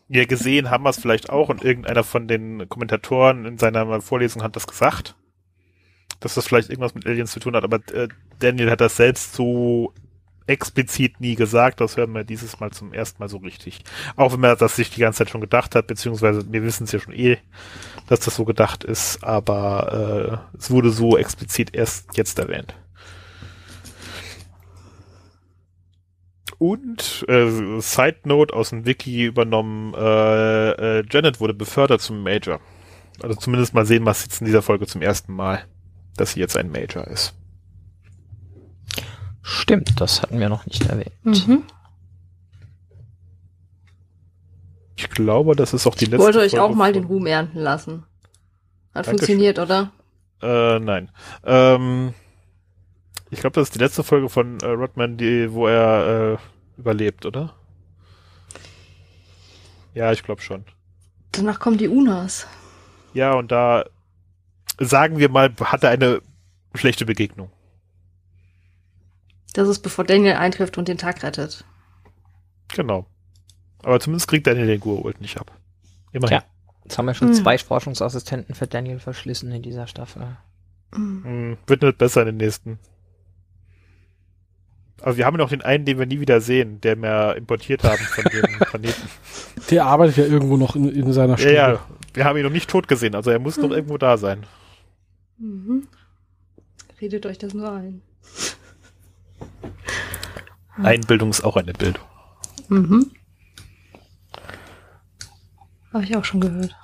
[0.08, 4.42] Ja, gesehen haben wir es vielleicht auch und irgendeiner von den Kommentatoren in seiner Vorlesung
[4.42, 5.14] hat das gesagt,
[6.20, 9.34] dass das vielleicht irgendwas mit Aliens zu tun hat, aber äh, Daniel hat das selbst
[9.34, 9.94] so
[10.46, 13.84] explizit nie gesagt, das hören wir dieses Mal zum ersten Mal so richtig.
[14.16, 16.92] Auch wenn er das sich die ganze Zeit schon gedacht hat, beziehungsweise wir wissen es
[16.92, 17.38] ja schon eh,
[18.08, 22.74] dass das so gedacht ist, aber äh, es wurde so explizit erst jetzt erwähnt.
[26.62, 32.60] Und äh, Side Note aus dem Wiki übernommen, äh, äh, Janet wurde befördert zum Major.
[33.20, 35.64] Also zumindest mal sehen wir es jetzt in dieser Folge zum ersten Mal,
[36.16, 37.34] dass sie jetzt ein Major ist.
[39.42, 41.10] Stimmt, das hatten wir noch nicht erwähnt.
[41.24, 41.64] Mhm.
[44.94, 47.26] Ich glaube, das ist auch die letzte Ich wollte euch Folge auch mal den Ruhm
[47.26, 48.04] ernten lassen.
[48.94, 49.18] Hat Dankeschön.
[49.18, 49.90] funktioniert, oder?
[50.40, 51.10] Äh, nein.
[51.42, 52.14] Ähm,
[53.30, 56.51] ich glaube, das ist die letzte Folge von äh, Rodman, die, wo er äh,
[56.82, 57.54] überlebt, oder?
[59.94, 60.64] Ja, ich glaube schon.
[61.32, 62.46] Danach kommen die Unas.
[63.14, 63.84] Ja, und da
[64.78, 66.20] sagen wir mal, hat er eine
[66.74, 67.50] schlechte Begegnung.
[69.54, 71.64] Das ist bevor Daniel eintrifft und den Tag rettet.
[72.74, 73.06] Genau.
[73.82, 75.52] Aber zumindest kriegt Daniel den Gurult nicht ab.
[76.12, 76.38] Immerhin.
[76.38, 76.44] Ja.
[76.84, 77.34] Jetzt haben wir schon Hm.
[77.34, 80.36] zwei Forschungsassistenten für Daniel verschlissen in dieser Staffel.
[80.96, 81.24] Mhm.
[81.24, 82.78] Hm, wird nicht besser in den nächsten.
[85.02, 87.98] Aber wir haben noch den einen, den wir nie wieder sehen, der wir importiert haben
[88.02, 89.02] von dem Planeten.
[89.70, 91.54] Der arbeitet ja irgendwo noch in, in seiner Ja, Stube.
[91.54, 91.80] ja,
[92.14, 94.46] wir haben ihn noch nicht tot gesehen, also er muss noch irgendwo da sein.
[95.38, 95.88] Mhm.
[97.00, 98.02] Redet euch das nur ein.
[100.76, 102.04] Einbildung ist auch eine Bildung.
[102.68, 103.10] Mhm.
[105.92, 106.74] Habe ich auch schon gehört.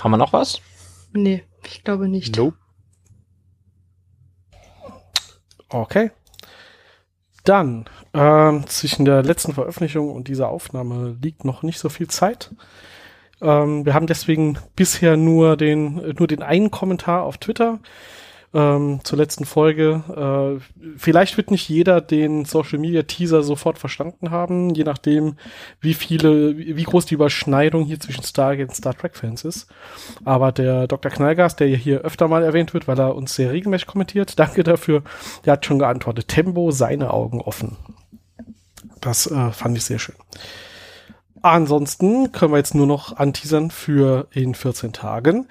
[0.00, 0.60] Haben wir noch was?
[1.12, 2.36] Nee, ich glaube nicht.
[2.36, 2.56] Nope.
[5.72, 6.10] Okay.
[7.44, 12.54] Dann, ähm, zwischen der letzten Veröffentlichung und dieser Aufnahme liegt noch nicht so viel Zeit.
[13.40, 17.80] Ähm, wir haben deswegen bisher nur den, nur den einen Kommentar auf Twitter
[18.54, 20.60] ähm, zur letzten Folge.
[20.60, 25.36] Äh, vielleicht wird nicht jeder den Social Media Teaser sofort verstanden haben, je nachdem,
[25.80, 29.68] wie viele, wie groß die Überschneidung hier zwischen Stargate und Star Trek Fans ist.
[30.24, 31.10] Aber der Dr.
[31.10, 35.02] Knallgas, der hier öfter mal erwähnt wird, weil er uns sehr regelmäßig kommentiert, danke dafür,
[35.44, 36.28] der hat schon geantwortet.
[36.28, 37.76] Tempo, seine Augen offen.
[39.00, 40.16] Das äh, fand ich sehr schön.
[41.42, 45.48] Ansonsten können wir jetzt nur noch anteasern für in 14 Tagen.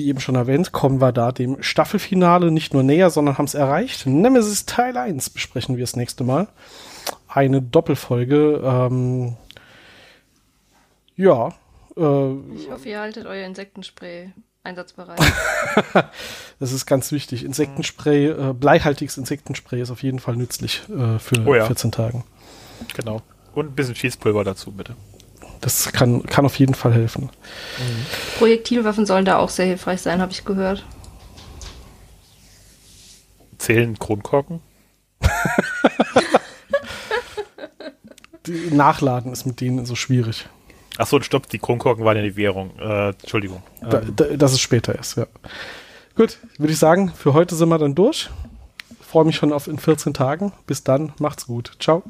[0.00, 3.52] Wie eben schon erwähnt, kommen wir da dem Staffelfinale nicht nur näher, sondern haben es
[3.52, 4.06] erreicht.
[4.06, 6.48] Nemesis Teil 1 besprechen wir das nächste Mal.
[7.28, 8.62] Eine Doppelfolge.
[8.64, 9.36] Ähm,
[11.16, 11.48] ja.
[11.98, 14.32] Äh, Ich hoffe, ihr haltet euer Insektenspray
[14.64, 15.20] einsatzbereit.
[16.58, 17.44] das ist ganz wichtig.
[17.44, 21.66] Insektenspray, äh, bleihaltiges Insektenspray ist auf jeden Fall nützlich äh, für Oh ja.
[21.66, 22.24] 14 Tagen.
[22.94, 23.20] Genau.
[23.54, 24.96] Und ein bisschen Schießpulver dazu, bitte.
[25.60, 27.30] Das kann, kann auf jeden Fall helfen.
[28.38, 30.84] Projektilwaffen sollen da auch sehr hilfreich sein, habe ich gehört.
[33.58, 34.60] Zählen Kronkorken?
[38.46, 40.48] Die Nachladen ist mit denen so schwierig.
[40.96, 42.78] Ach so, stopp, die Kronkorken waren ja die Währung.
[42.78, 43.62] Äh, Entschuldigung.
[43.80, 45.26] Da, Ähm, da, dass es später ist, ja.
[46.14, 48.28] Gut, würde ich sagen, für heute sind wir dann durch.
[49.00, 50.52] Freue mich schon auf in 14 Tagen.
[50.66, 51.72] Bis dann, macht's gut.
[51.80, 52.02] Ciao.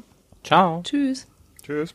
[0.43, 0.81] Ciao.
[0.83, 1.27] Tschüss.
[1.63, 1.93] tschüss.